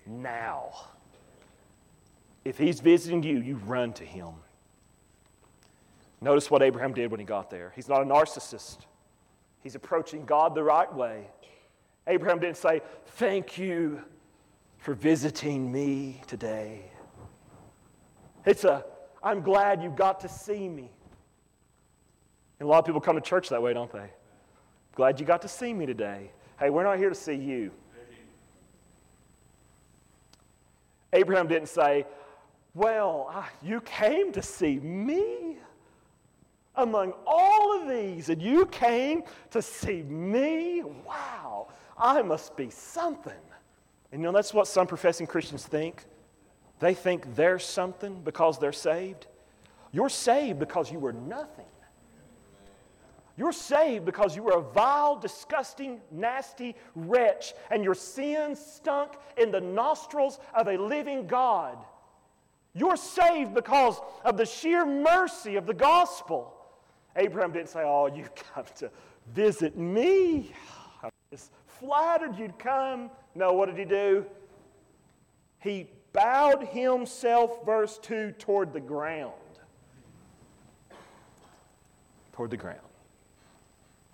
now. 0.05 0.89
If 2.43 2.57
He's 2.57 2.79
visiting 2.79 3.23
you, 3.23 3.39
you 3.39 3.55
run 3.65 3.93
to 3.93 4.05
Him. 4.05 4.33
Notice 6.21 6.49
what 6.49 6.61
Abraham 6.61 6.93
did 6.93 7.11
when 7.11 7.19
he 7.19 7.25
got 7.25 7.49
there. 7.49 7.73
He's 7.75 7.89
not 7.89 8.01
a 8.01 8.05
narcissist, 8.05 8.79
he's 9.61 9.75
approaching 9.75 10.25
God 10.25 10.55
the 10.55 10.63
right 10.63 10.91
way. 10.93 11.27
Abraham 12.07 12.39
didn't 12.39 12.57
say, 12.57 12.81
Thank 13.05 13.57
you 13.57 14.01
for 14.77 14.93
visiting 14.93 15.71
me 15.71 16.21
today. 16.27 16.91
It's 18.45 18.63
a, 18.63 18.85
I'm 19.23 19.41
glad 19.41 19.81
you 19.81 19.89
got 19.89 20.19
to 20.19 20.29
see 20.29 20.69
me. 20.69 20.91
And 22.59 22.67
a 22.67 22.69
lot 22.69 22.79
of 22.79 22.85
people 22.85 23.01
come 23.01 23.15
to 23.15 23.21
church 23.21 23.49
that 23.49 23.61
way, 23.61 23.73
don't 23.73 23.91
they? 23.91 24.09
Glad 24.93 25.19
you 25.19 25.25
got 25.25 25.41
to 25.41 25.47
see 25.47 25.73
me 25.73 25.85
today. 25.85 26.31
Hey, 26.59 26.69
we're 26.69 26.83
not 26.83 26.99
here 26.99 27.09
to 27.09 27.15
see 27.15 27.33
you. 27.33 27.71
Abraham 31.11 31.47
didn't 31.47 31.69
say, 31.69 32.05
Well, 32.73 33.27
ah, 33.31 33.49
you 33.63 33.81
came 33.81 34.31
to 34.33 34.41
see 34.41 34.79
me 34.79 35.57
among 36.77 37.13
all 37.25 37.81
of 37.81 37.87
these, 37.89 38.29
and 38.29 38.41
you 38.41 38.65
came 38.67 39.23
to 39.51 39.61
see 39.61 40.03
me? 40.03 40.83
Wow. 40.83 41.67
I 41.97 42.21
must 42.21 42.55
be 42.57 42.69
something. 42.69 43.33
And 44.11 44.21
you 44.21 44.27
know, 44.27 44.31
that's 44.31 44.53
what 44.53 44.67
some 44.67 44.87
professing 44.87 45.27
Christians 45.27 45.65
think. 45.65 46.05
They 46.79 46.93
think 46.93 47.35
they're 47.35 47.59
something 47.59 48.21
because 48.23 48.59
they're 48.59 48.73
saved. 48.73 49.27
You're 49.91 50.09
saved 50.09 50.59
because 50.59 50.91
you 50.91 50.99
were 50.99 51.13
nothing. 51.13 51.65
You're 53.37 53.51
saved 53.51 54.05
because 54.05 54.35
you 54.35 54.43
were 54.43 54.57
a 54.57 54.61
vile, 54.61 55.17
disgusting, 55.17 55.99
nasty 56.09 56.75
wretch, 56.95 57.53
and 57.69 57.83
your 57.83 57.95
sins 57.95 58.59
stunk 58.59 59.13
in 59.37 59.51
the 59.51 59.59
nostrils 59.59 60.39
of 60.53 60.67
a 60.67 60.77
living 60.77 61.27
God. 61.27 61.77
You're 62.73 62.97
saved 62.97 63.53
because 63.53 63.99
of 64.23 64.37
the 64.37 64.45
sheer 64.45 64.85
mercy 64.85 65.55
of 65.55 65.65
the 65.65 65.73
gospel. 65.73 66.54
Abraham 67.15 67.51
didn't 67.51 67.69
say, 67.69 67.81
Oh, 67.83 68.07
you've 68.07 68.33
come 68.53 68.65
to 68.77 68.91
visit 69.33 69.77
me. 69.77 70.51
I'm 71.03 71.09
just 71.31 71.51
flattered 71.67 72.37
you'd 72.37 72.57
come. 72.59 73.09
No, 73.33 73.53
what 73.53 73.67
did 73.67 73.77
he 73.77 73.85
do? 73.85 74.25
He 75.59 75.87
bowed 76.13 76.67
himself, 76.67 77.65
verse 77.65 77.97
2, 78.01 78.33
toward 78.37 78.71
the 78.71 78.79
ground. 78.79 79.33
Toward 82.33 82.51
the 82.51 82.57
ground. 82.57 82.79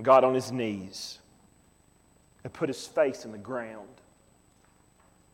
Got 0.02 0.24
on 0.24 0.34
his 0.34 0.52
knees 0.52 1.20
and 2.44 2.52
put 2.52 2.70
his 2.70 2.88
face 2.88 3.26
in 3.26 3.32
the 3.32 3.38
ground. 3.38 3.88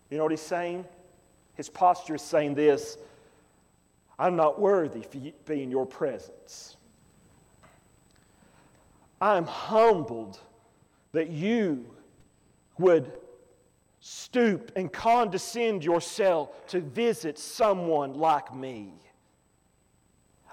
You 0.10 0.18
know 0.18 0.24
what 0.24 0.32
he's 0.32 0.42
saying? 0.42 0.86
His 1.56 1.70
posture 1.70 2.16
is 2.16 2.22
saying 2.22 2.56
this 2.56 2.98
I'm 4.20 4.36
not 4.36 4.60
worthy 4.60 5.02
to 5.02 5.34
be 5.46 5.64
in 5.64 5.70
your 5.70 5.86
presence. 5.86 6.77
I'm 9.20 9.46
humbled 9.46 10.40
that 11.12 11.30
you 11.30 11.86
would 12.78 13.12
stoop 14.00 14.72
and 14.76 14.92
condescend 14.92 15.84
yourself 15.84 16.68
to 16.68 16.82
visit 16.82 17.40
someone 17.40 18.14
like 18.14 18.54
me. 18.56 18.94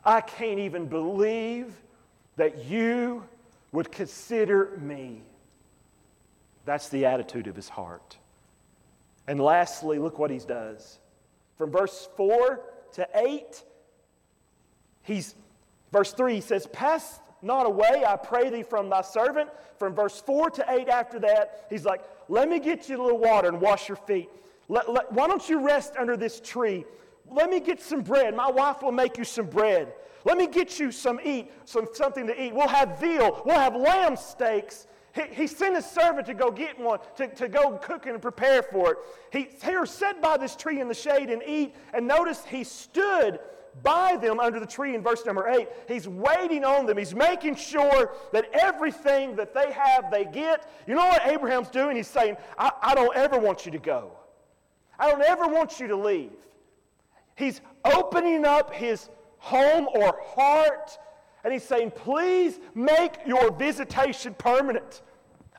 I 0.04 0.20
can't 0.20 0.58
even 0.58 0.86
believe 0.86 1.72
that 2.36 2.64
you 2.64 3.24
would 3.72 3.90
consider 3.92 4.76
me. 4.78 5.22
That's 6.64 6.88
the 6.88 7.06
attitude 7.06 7.46
of 7.46 7.56
his 7.56 7.68
heart. 7.68 8.16
And 9.26 9.40
lastly, 9.40 9.98
look 9.98 10.18
what 10.18 10.30
he 10.30 10.38
does. 10.38 10.98
From 11.56 11.70
verse 11.70 12.08
4 12.16 12.60
to 12.94 13.08
8, 13.14 13.62
he's 15.02 15.34
verse 15.92 16.12
3 16.12 16.34
he 16.34 16.40
says, 16.40 16.66
Pass 16.66 17.20
not 17.44 17.66
away, 17.66 18.04
I 18.06 18.16
pray 18.16 18.50
thee, 18.50 18.62
from 18.62 18.88
thy 18.88 19.02
servant. 19.02 19.50
From 19.78 19.94
verse 19.94 20.20
4 20.20 20.50
to 20.50 20.64
8 20.68 20.88
after 20.88 21.18
that, 21.20 21.66
he's 21.68 21.84
like, 21.84 22.02
Let 22.28 22.48
me 22.48 22.58
get 22.58 22.88
you 22.88 23.00
a 23.00 23.02
little 23.02 23.18
water 23.18 23.48
and 23.48 23.60
wash 23.60 23.88
your 23.88 23.96
feet. 23.96 24.30
Let, 24.68 24.90
let, 24.90 25.12
why 25.12 25.28
don't 25.28 25.46
you 25.48 25.60
rest 25.60 25.94
under 25.98 26.16
this 26.16 26.40
tree? 26.40 26.84
Let 27.30 27.50
me 27.50 27.60
get 27.60 27.80
some 27.80 28.00
bread. 28.00 28.34
My 28.34 28.50
wife 28.50 28.82
will 28.82 28.92
make 28.92 29.18
you 29.18 29.24
some 29.24 29.46
bread. 29.46 29.92
Let 30.24 30.38
me 30.38 30.46
get 30.46 30.80
you 30.80 30.90
some 30.90 31.20
eat, 31.22 31.50
some 31.66 31.86
something 31.92 32.26
to 32.26 32.42
eat. 32.42 32.54
We'll 32.54 32.68
have 32.68 32.98
veal. 32.98 33.42
We'll 33.44 33.58
have 33.58 33.76
lamb 33.76 34.16
steaks. 34.16 34.86
He, 35.14 35.22
he 35.32 35.46
sent 35.46 35.76
his 35.76 35.86
servant 35.86 36.26
to 36.26 36.34
go 36.34 36.50
get 36.50 36.78
one, 36.78 36.98
to, 37.16 37.28
to 37.28 37.48
go 37.48 37.78
cook 37.78 38.06
and 38.06 38.20
prepare 38.20 38.62
for 38.62 38.92
it. 38.92 38.98
He 39.30 39.48
here 39.62 39.86
sit 39.86 40.20
by 40.20 40.38
this 40.38 40.56
tree 40.56 40.80
in 40.80 40.88
the 40.88 40.94
shade 40.94 41.28
and 41.28 41.42
eat. 41.46 41.74
And 41.92 42.06
notice 42.06 42.44
he 42.44 42.64
stood 42.64 43.38
by 43.82 44.16
them 44.16 44.40
under 44.40 44.60
the 44.60 44.66
tree 44.66 44.94
in 44.94 45.02
verse 45.02 45.24
number 45.26 45.48
8. 45.48 45.68
He's 45.88 46.08
waiting 46.08 46.64
on 46.64 46.86
them. 46.86 46.96
He's 46.96 47.14
making 47.14 47.56
sure 47.56 48.12
that 48.32 48.48
everything 48.52 49.36
that 49.36 49.54
they 49.54 49.72
have, 49.72 50.10
they 50.10 50.24
get. 50.24 50.70
You 50.86 50.94
know 50.94 51.06
what 51.06 51.26
Abraham's 51.26 51.68
doing? 51.68 51.96
He's 51.96 52.08
saying, 52.08 52.36
I, 52.58 52.70
I 52.82 52.94
don't 52.94 53.14
ever 53.16 53.38
want 53.38 53.66
you 53.66 53.72
to 53.72 53.78
go. 53.78 54.12
I 54.98 55.10
don't 55.10 55.22
ever 55.22 55.48
want 55.48 55.80
you 55.80 55.88
to 55.88 55.96
leave. 55.96 56.32
He's 57.36 57.60
opening 57.84 58.44
up 58.44 58.72
his 58.72 59.08
home 59.38 59.88
or 59.92 60.20
heart, 60.22 60.96
and 61.42 61.52
he's 61.52 61.64
saying, 61.64 61.90
Please 61.90 62.60
make 62.74 63.14
your 63.26 63.50
visitation 63.52 64.34
permanent. 64.34 65.02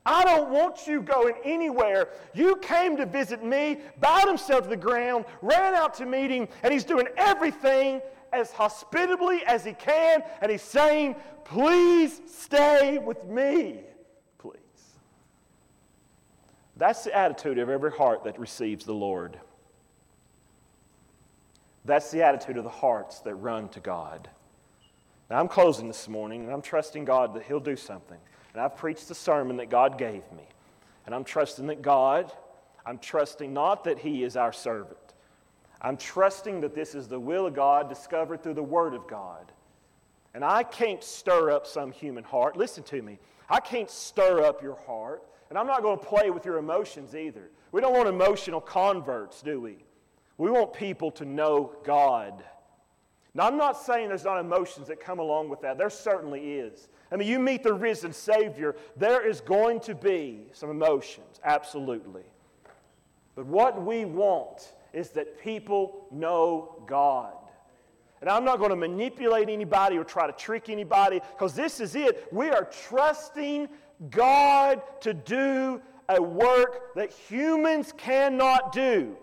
I 0.06 0.24
don't 0.24 0.52
want 0.52 0.86
you 0.86 1.02
going 1.02 1.36
anywhere. 1.44 2.10
You 2.34 2.58
came 2.58 2.96
to 2.98 3.06
visit 3.06 3.44
me, 3.44 3.80
bowed 4.00 4.28
himself 4.28 4.64
to 4.64 4.70
the 4.70 4.78
ground, 4.78 5.26
ran 5.42 5.74
out 5.74 5.96
to 5.96 6.06
meet 6.06 6.30
him, 6.30 6.48
and 6.62 6.72
he's 6.72 6.84
doing 6.84 7.08
everything 7.18 8.02
as 8.32 8.52
hospitably 8.52 9.44
as 9.46 9.66
he 9.66 9.74
can, 9.74 10.22
and 10.42 10.52
he's 10.52 10.62
saying, 10.62 11.16
Please 11.44 12.22
stay 12.28 12.98
with 12.98 13.24
me. 13.26 13.82
Please. 14.40 14.58
That's 16.76 17.04
the 17.04 17.16
attitude 17.16 17.60
of 17.60 17.70
every 17.70 17.92
heart 17.92 18.24
that 18.24 18.40
receives 18.40 18.84
the 18.84 18.94
Lord. 18.94 19.40
That's 21.86 22.10
the 22.10 22.24
attitude 22.24 22.58
of 22.58 22.64
the 22.64 22.70
hearts 22.70 23.20
that 23.22 23.36
run 23.36 23.70
to 23.70 23.80
God. 23.80 24.28
Now, 25.30 25.40
I'm 25.40 25.48
closing 25.48 25.88
this 25.88 26.08
morning, 26.08 26.44
and 26.44 26.52
I'm 26.52 26.64
trusting 26.64 27.06
God 27.06 27.36
that 27.36 27.44
He'll 27.44 27.60
do 27.60 27.76
something. 27.76 28.18
And 28.56 28.64
I've 28.64 28.78
preached 28.78 29.10
the 29.10 29.16
sermon 29.16 29.58
that 29.58 29.70
God 29.70 29.98
gave 29.98 30.24
me. 30.32 30.48
And 31.06 31.14
I'm 31.14 31.26
trusting 31.26 31.68
that 31.68 31.82
God, 31.82 32.32
I'm 32.86 32.98
trusting 32.98 33.54
not 33.54 33.84
that 33.84 34.00
He 34.00 34.24
is 34.24 34.38
our 34.38 34.54
servant. 34.54 34.96
I'm 35.82 35.98
trusting 35.98 36.62
that 36.62 36.74
this 36.74 36.96
is 36.96 37.10
the 37.10 37.20
will 37.20 37.48
of 37.48 37.54
God 37.54 37.90
discovered 37.90 38.42
through 38.42 38.54
the 38.54 38.64
Word 38.64 38.94
of 38.94 39.10
God. 39.10 39.52
And 40.34 40.46
I 40.46 40.64
can't 40.64 41.04
stir 41.04 41.52
up 41.52 41.68
some 41.68 41.92
human 41.92 42.24
heart. 42.24 42.56
Listen 42.56 42.82
to 42.84 43.02
me. 43.02 43.20
I 43.50 43.60
can't 43.60 43.90
stir 43.90 44.46
up 44.46 44.64
your 44.64 44.78
heart. 44.88 45.24
And 45.50 45.60
I'm 45.60 45.68
not 45.68 45.82
going 45.82 46.00
to 46.00 46.06
play 46.06 46.30
with 46.30 46.46
your 46.46 46.58
emotions 46.58 47.14
either. 47.14 47.50
We 47.74 47.82
don't 47.82 47.92
want 47.92 48.08
emotional 48.08 48.62
converts, 48.62 49.42
do 49.42 49.60
we? 49.60 49.84
We 50.38 50.50
want 50.50 50.72
people 50.72 51.12
to 51.12 51.26
know 51.26 51.74
God. 51.84 52.42
Now, 53.34 53.48
I'm 53.48 53.58
not 53.58 53.74
saying 53.78 54.08
there's 54.08 54.24
not 54.24 54.40
emotions 54.40 54.88
that 54.88 55.02
come 55.02 55.20
along 55.20 55.50
with 55.50 55.60
that. 55.60 55.78
There 55.78 55.90
certainly 55.90 56.54
is. 56.54 56.88
I 57.12 57.18
mean, 57.18 57.28
you 57.28 57.40
meet 57.40 57.64
the 57.64 57.74
risen 57.74 58.14
Savior, 58.14 58.76
there 58.96 59.28
is 59.28 59.42
going 59.42 59.80
to 59.82 59.96
be 59.96 60.48
some 60.54 60.70
emotions, 60.70 61.40
absolutely. 61.44 62.24
But 63.36 63.46
what 63.46 63.84
we 63.84 64.06
want 64.06 64.74
is 64.94 65.10
that 65.12 65.40
people 65.42 66.08
know 66.12 66.84
God. 66.88 67.34
And 68.22 68.30
I'm 68.30 68.46
not 68.46 68.58
going 68.58 68.72
to 68.72 68.76
manipulate 68.76 69.50
anybody 69.50 69.98
or 69.98 70.04
try 70.04 70.26
to 70.26 70.34
trick 70.34 70.70
anybody 70.70 71.22
because 71.34 71.54
this 71.54 71.80
is 71.80 71.96
it. 71.96 72.28
We 72.32 72.50
are 72.50 72.66
trusting 72.66 73.68
God 74.10 74.82
to 75.02 75.14
do 75.14 75.82
a 76.10 76.22
work 76.22 76.96
that 76.96 77.12
humans 77.12 77.94
cannot 77.96 78.72
do, 78.72 79.16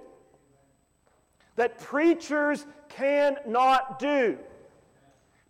that 1.56 1.78
preachers 1.78 2.66
cannot 2.88 3.98
do. 3.98 4.38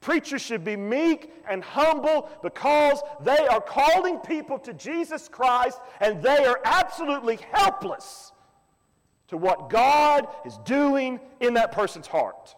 Preachers 0.02 0.42
should 0.42 0.64
be 0.64 0.76
meek 0.76 1.32
and 1.48 1.62
humble 1.62 2.28
because 2.42 3.00
they 3.22 3.46
are 3.46 3.60
calling 3.60 4.18
people 4.18 4.58
to 4.58 4.74
Jesus 4.74 5.28
Christ 5.28 5.78
and 6.00 6.20
they 6.20 6.44
are 6.44 6.60
absolutely 6.64 7.38
helpless 7.52 8.32
to 9.28 9.36
what 9.36 9.70
God 9.70 10.26
is 10.44 10.58
doing 10.64 11.20
in 11.38 11.54
that 11.54 11.70
person's 11.70 12.08
heart. 12.08 12.54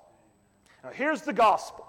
Now, 0.82 0.90
here's 0.90 1.20
the 1.20 1.34
gospel 1.34 1.86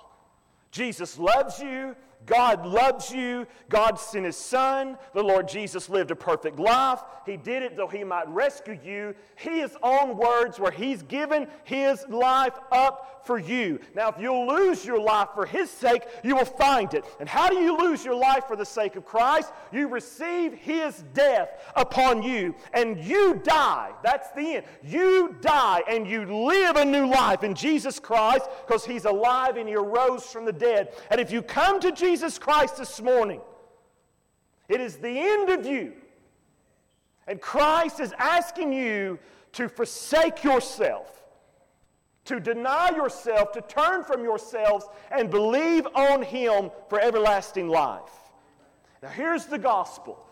Jesus 0.72 1.18
loves 1.18 1.60
you. 1.60 1.95
God 2.26 2.66
loves 2.66 3.12
you. 3.12 3.47
God 3.70 3.99
sent 3.99 4.26
His 4.26 4.36
Son. 4.36 4.97
The 5.14 5.24
Lord 5.24 5.47
Jesus 5.47 5.89
lived 5.89 6.12
a 6.12 6.16
perfect 6.16 6.60
life. 6.60 6.99
He 7.26 7.38
did 7.38 7.64
it 7.64 7.78
though 7.78 7.88
He 7.88 8.03
might 8.03 8.28
rescue 8.28 8.78
you. 8.84 9.16
His 9.36 9.78
own 9.82 10.18
words 10.18 10.60
where 10.60 10.72
He's 10.72 11.01
given 11.03 11.47
His 11.64 12.06
life 12.10 12.58
up 12.72 13.14
for 13.26 13.38
you. 13.38 13.80
Now, 13.96 14.10
if 14.10 14.16
you'll 14.20 14.48
lose 14.48 14.86
your 14.86 15.00
life 15.00 15.30
for 15.36 15.46
His 15.46 15.70
sake, 15.70 16.04
you 16.24 16.36
will 16.36 16.46
find 16.46 16.94
it. 16.94 17.06
And 17.20 17.30
how 17.30 17.50
do 17.50 17.58
you 17.58 17.78
lose 17.78 18.04
your 18.04 18.16
life 18.16 18.46
for 18.48 18.56
the 18.56 18.66
sake 18.66 18.96
of 18.96 19.06
Christ? 19.06 19.52
You 19.72 19.88
receive 19.88 20.54
His 20.54 21.04
death 21.14 21.50
upon 21.76 22.24
you, 22.24 22.56
and 22.74 23.04
you 23.04 23.42
die. 23.44 23.92
That's 24.04 24.32
the 24.32 24.56
end. 24.56 24.66
You 24.84 25.36
die, 25.42 25.84
and 25.90 26.08
you 26.08 26.26
live 26.26 26.76
a 26.76 26.86
new 26.86 27.08
life 27.08 27.44
in 27.44 27.56
Jesus 27.56 28.00
Christ 28.00 28.48
because 28.66 28.86
He's 28.86 29.06
alive 29.06 29.58
and 29.58 29.68
He 29.68 29.76
arose 29.76 30.24
from 30.24 30.46
the 30.46 30.54
dead. 30.54 30.94
And 31.12 31.20
if 31.20 31.32
you 31.32 31.42
come 31.42 31.80
to 31.82 31.92
Jesus, 31.92 32.06
Jesus 32.16 32.40
Christ 32.40 32.78
this 32.78 33.02
morning. 33.02 33.42
It 34.70 34.80
is 34.80 34.98
the 34.98 35.10
end 35.10 35.50
of 35.50 35.66
you. 35.66 35.94
And 37.28 37.42
Christ 37.42 38.00
is 38.00 38.14
asking 38.18 38.72
you 38.72 39.20
to 39.54 39.68
forsake 39.68 40.44
yourself, 40.44 41.25
to 42.26 42.40
deny 42.40 42.90
yourself, 42.90 43.52
to 43.54 43.62
turn 43.62 44.04
from 44.04 44.24
yourselves, 44.24 44.86
and 45.12 45.30
believe 45.30 45.88
on 45.96 46.24
Him 46.24 46.72
for 46.90 47.00
everlasting 47.00 47.68
life. 47.68 48.12
Now, 49.02 49.10
here's 49.10 49.46
the 49.46 49.60
gospel 49.60 50.26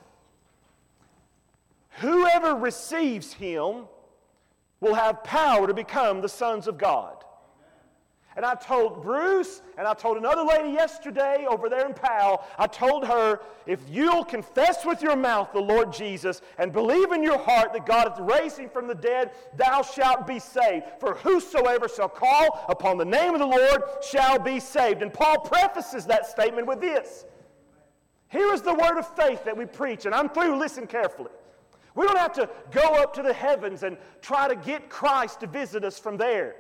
whoever 2.00 2.56
receives 2.56 3.34
Him 3.34 3.86
will 4.80 4.96
have 4.96 5.24
power 5.24 5.68
to 5.68 5.74
become 5.74 6.22
the 6.22 6.30
sons 6.30 6.68
of 6.68 6.78
God. 6.78 7.13
And 8.36 8.46
I 8.46 8.56
told 8.56 9.04
Bruce, 9.04 9.62
and 9.78 9.88
I 9.88 9.94
told 9.94 10.18
another 10.18 10.44
lady 10.44 10.70
yesterday 10.70 11.46
over 11.48 11.70
there 11.70 11.86
in 11.86 11.94
Powell, 11.94 12.44
I 12.58 12.68
told 12.68 13.06
her, 13.06 13.40
if 13.66 13.80
you'll 13.90 14.26
confess 14.26 14.86
with 14.86 15.02
your 15.02 15.16
mouth 15.16 15.50
the 15.54 15.60
Lord 15.60 15.94
Jesus 15.94 16.42
and 16.58 16.74
believe 16.74 17.12
in 17.12 17.22
your 17.22 17.38
heart 17.38 17.74
that 17.74 17.86
God 17.86 18.20
raised 18.20 18.58
him 18.58 18.70
from 18.70 18.88
the 18.88 18.96
dead, 18.96 19.32
thou 19.56 19.84
shalt 19.84 20.26
be 20.26 20.40
saved. 20.40 20.86
For 21.00 21.14
whosoever 21.14 21.88
shall 21.88 22.10
call 22.10 22.66
upon 22.70 22.98
the 22.98 23.06
name 23.06 23.34
of 23.34 23.40
the 23.40 23.46
Lord 23.46 23.84
shall 24.02 24.40
be 24.40 24.60
saved. 24.60 25.02
And 25.02 25.14
Paul 25.14 25.40
prefaces 25.40 26.06
that 26.08 26.26
statement 26.26 26.68
with 26.68 26.82
this. 26.82 27.26
Here 28.30 28.52
is 28.52 28.64
the 28.64 28.74
word 28.74 28.98
of 28.98 29.08
faith 29.16 29.46
that 29.46 29.56
we 29.56 29.66
preach, 29.66 30.08
and 30.08 30.16
I'm 30.16 30.28
through, 30.28 30.58
listen 30.58 30.88
carefully. 30.88 31.30
We 31.94 32.08
don't 32.08 32.18
have 32.18 32.34
to 32.34 32.50
go 32.72 32.96
up 32.96 33.14
to 33.14 33.22
the 33.22 33.34
heavens 33.34 33.84
and 33.84 33.96
try 34.22 34.48
to 34.48 34.56
get 34.56 34.90
Christ 34.90 35.42
to 35.42 35.48
visit 35.48 35.84
us 35.84 36.00
from 36.00 36.18
there. 36.18 36.56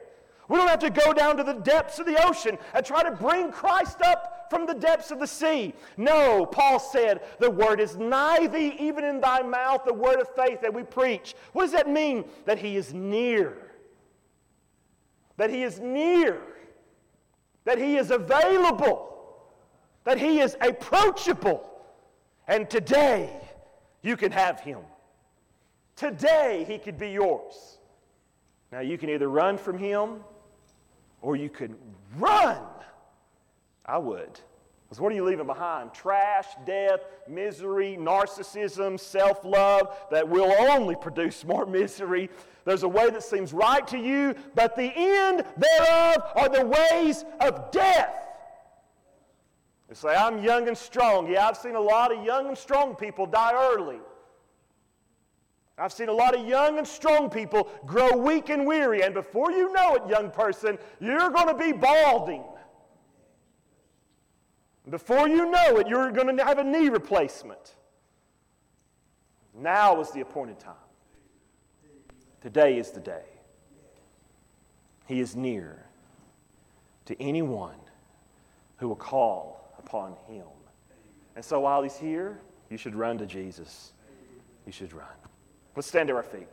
We 0.50 0.58
don't 0.58 0.68
have 0.68 0.80
to 0.80 0.89
go 0.89 1.14
down 1.14 1.38
to 1.38 1.44
the 1.44 1.54
depths 1.54 2.00
of 2.00 2.06
the 2.06 2.22
ocean 2.26 2.58
and 2.74 2.86
try 2.86 3.04
to 3.04 3.12
bring 3.12 3.52
Christ 3.52 4.02
up 4.02 4.48
from 4.50 4.66
the 4.66 4.74
depths 4.74 5.10
of 5.10 5.20
the 5.20 5.28
sea. 5.28 5.74
No, 5.98 6.46
Paul 6.46 6.80
said, 6.80 7.22
the 7.39 7.50
word 7.50 7.80
is 7.80 7.96
nigh 7.98 8.48
thee, 8.48 8.76
even 8.80 9.04
in 9.04 9.22
thy 9.22 9.41
mouth, 9.41 9.82
the 9.86 9.94
word 9.94 10.20
of 10.20 10.28
faith 10.36 10.62
that 10.62 10.74
we 10.74 10.84
preach. 10.84 11.34
What 11.54 11.64
does 11.64 11.72
that 11.72 11.89
mean? 11.89 12.26
That 12.46 12.60
he 12.60 12.76
is 12.76 12.94
near. 12.94 13.58
That 15.38 15.50
he 15.50 15.64
is 15.64 15.80
near. 15.80 16.41
That 17.64 17.78
he 17.78 17.96
is 17.96 18.12
available. 18.12 19.10
That 20.04 20.20
he 20.20 20.39
is 20.39 20.58
approachable. 20.62 21.70
And 22.48 22.70
today, 22.70 23.30
you 24.02 24.18
can 24.18 24.32
have 24.34 24.60
him. 24.60 24.80
Today, 25.96 26.66
he 26.68 26.78
could 26.78 26.98
be 26.98 27.12
yours. 27.12 27.78
Now, 28.72 28.82
you 28.82 28.98
can 28.98 29.10
either 29.10 29.30
run 29.30 29.58
from 29.58 29.78
him 29.78 30.20
or 31.24 31.36
you 31.36 31.49
could 31.49 31.76
run. 32.19 32.61
I 33.86 33.97
would. 33.97 34.39
Because 34.86 35.01
what 35.01 35.11
are 35.11 35.15
you 35.15 35.24
leaving 35.24 35.47
behind? 35.47 35.91
Trash, 35.91 36.45
death, 36.67 36.99
misery, 37.28 37.97
narcissism, 37.99 38.99
self 38.99 39.43
love 39.43 39.97
that 40.11 40.30
will 40.30 40.53
only 40.69 40.95
produce 40.95 41.43
more 41.43 41.65
misery. 41.65 42.30
There's 42.65 42.84
a 42.84 42.88
way 42.88 43.09
that 43.09 43.24
seems 43.24 43.53
right 43.53 43.86
to 43.88 43.97
you, 43.97 44.36
but 44.53 44.76
the 44.76 44.93
end 44.95 45.43
thereof 45.57 46.24
are 46.36 46.49
the 46.49 46.65
ways 46.65 47.26
of 47.39 47.71
death. 47.71 48.13
You 49.89 49.95
say, 49.95 50.15
I'm 50.15 50.43
young 50.43 50.67
and 50.67 50.78
strong. 50.78 51.32
Yeah, 51.32 51.47
I've 51.47 51.57
seen 51.57 51.76
a 51.76 51.82
lot 51.82 52.15
of 52.15 52.24
young 52.24 52.47
and 52.47 52.57
strong 52.57 52.95
people 52.95 53.26
die 53.26 53.53
early. 53.53 53.99
I've 55.78 55.91
seen 55.91 56.09
a 56.09 56.13
lot 56.13 56.36
of 56.38 56.47
young 56.47 56.78
and 56.78 56.88
strong 56.88 57.30
people 57.30 57.69
grow 57.86 58.15
weak 58.15 58.49
and 58.49 58.65
weary, 58.65 59.01
and 59.01 59.13
before 59.13 59.51
you 59.51 59.74
know 59.74 59.95
it, 59.95 60.07
young 60.07 60.30
person, 60.30 60.78
you're 60.99 61.32
going 61.32 61.47
to 61.47 61.55
be 61.55 61.71
balding. 61.71 62.43
Before 64.89 65.28
you 65.28 65.49
know 65.49 65.78
it, 65.78 65.88
you're 65.88 66.11
going 66.11 66.36
to 66.38 66.43
have 66.43 66.59
a 66.59 66.63
knee 66.63 66.89
replacement. 66.89 67.76
Now 69.55 69.99
is 70.01 70.11
the 70.11 70.21
appointed 70.21 70.59
time. 70.59 70.74
Today 72.41 72.78
is 72.78 72.91
the 72.91 72.99
day. 72.99 73.24
He 75.07 75.19
is 75.19 75.36
near 75.36 75.86
to 77.05 77.21
anyone 77.21 77.78
who 78.78 78.89
will 78.89 78.95
call 78.95 79.74
upon 79.80 80.15
him. 80.28 80.45
And 81.36 81.43
so 81.43 81.61
while 81.61 81.82
he's 81.82 81.97
here, 81.97 82.39
you 82.69 82.78
should 82.78 82.95
run 82.95 83.17
to 83.17 83.26
Jesus. 83.26 83.93
You 84.65 84.71
should 84.71 84.93
run. 84.93 85.07
Let's 85.76 85.88
stand 85.88 86.09
to 86.09 86.15
our 86.15 86.24
feet. 86.24 86.47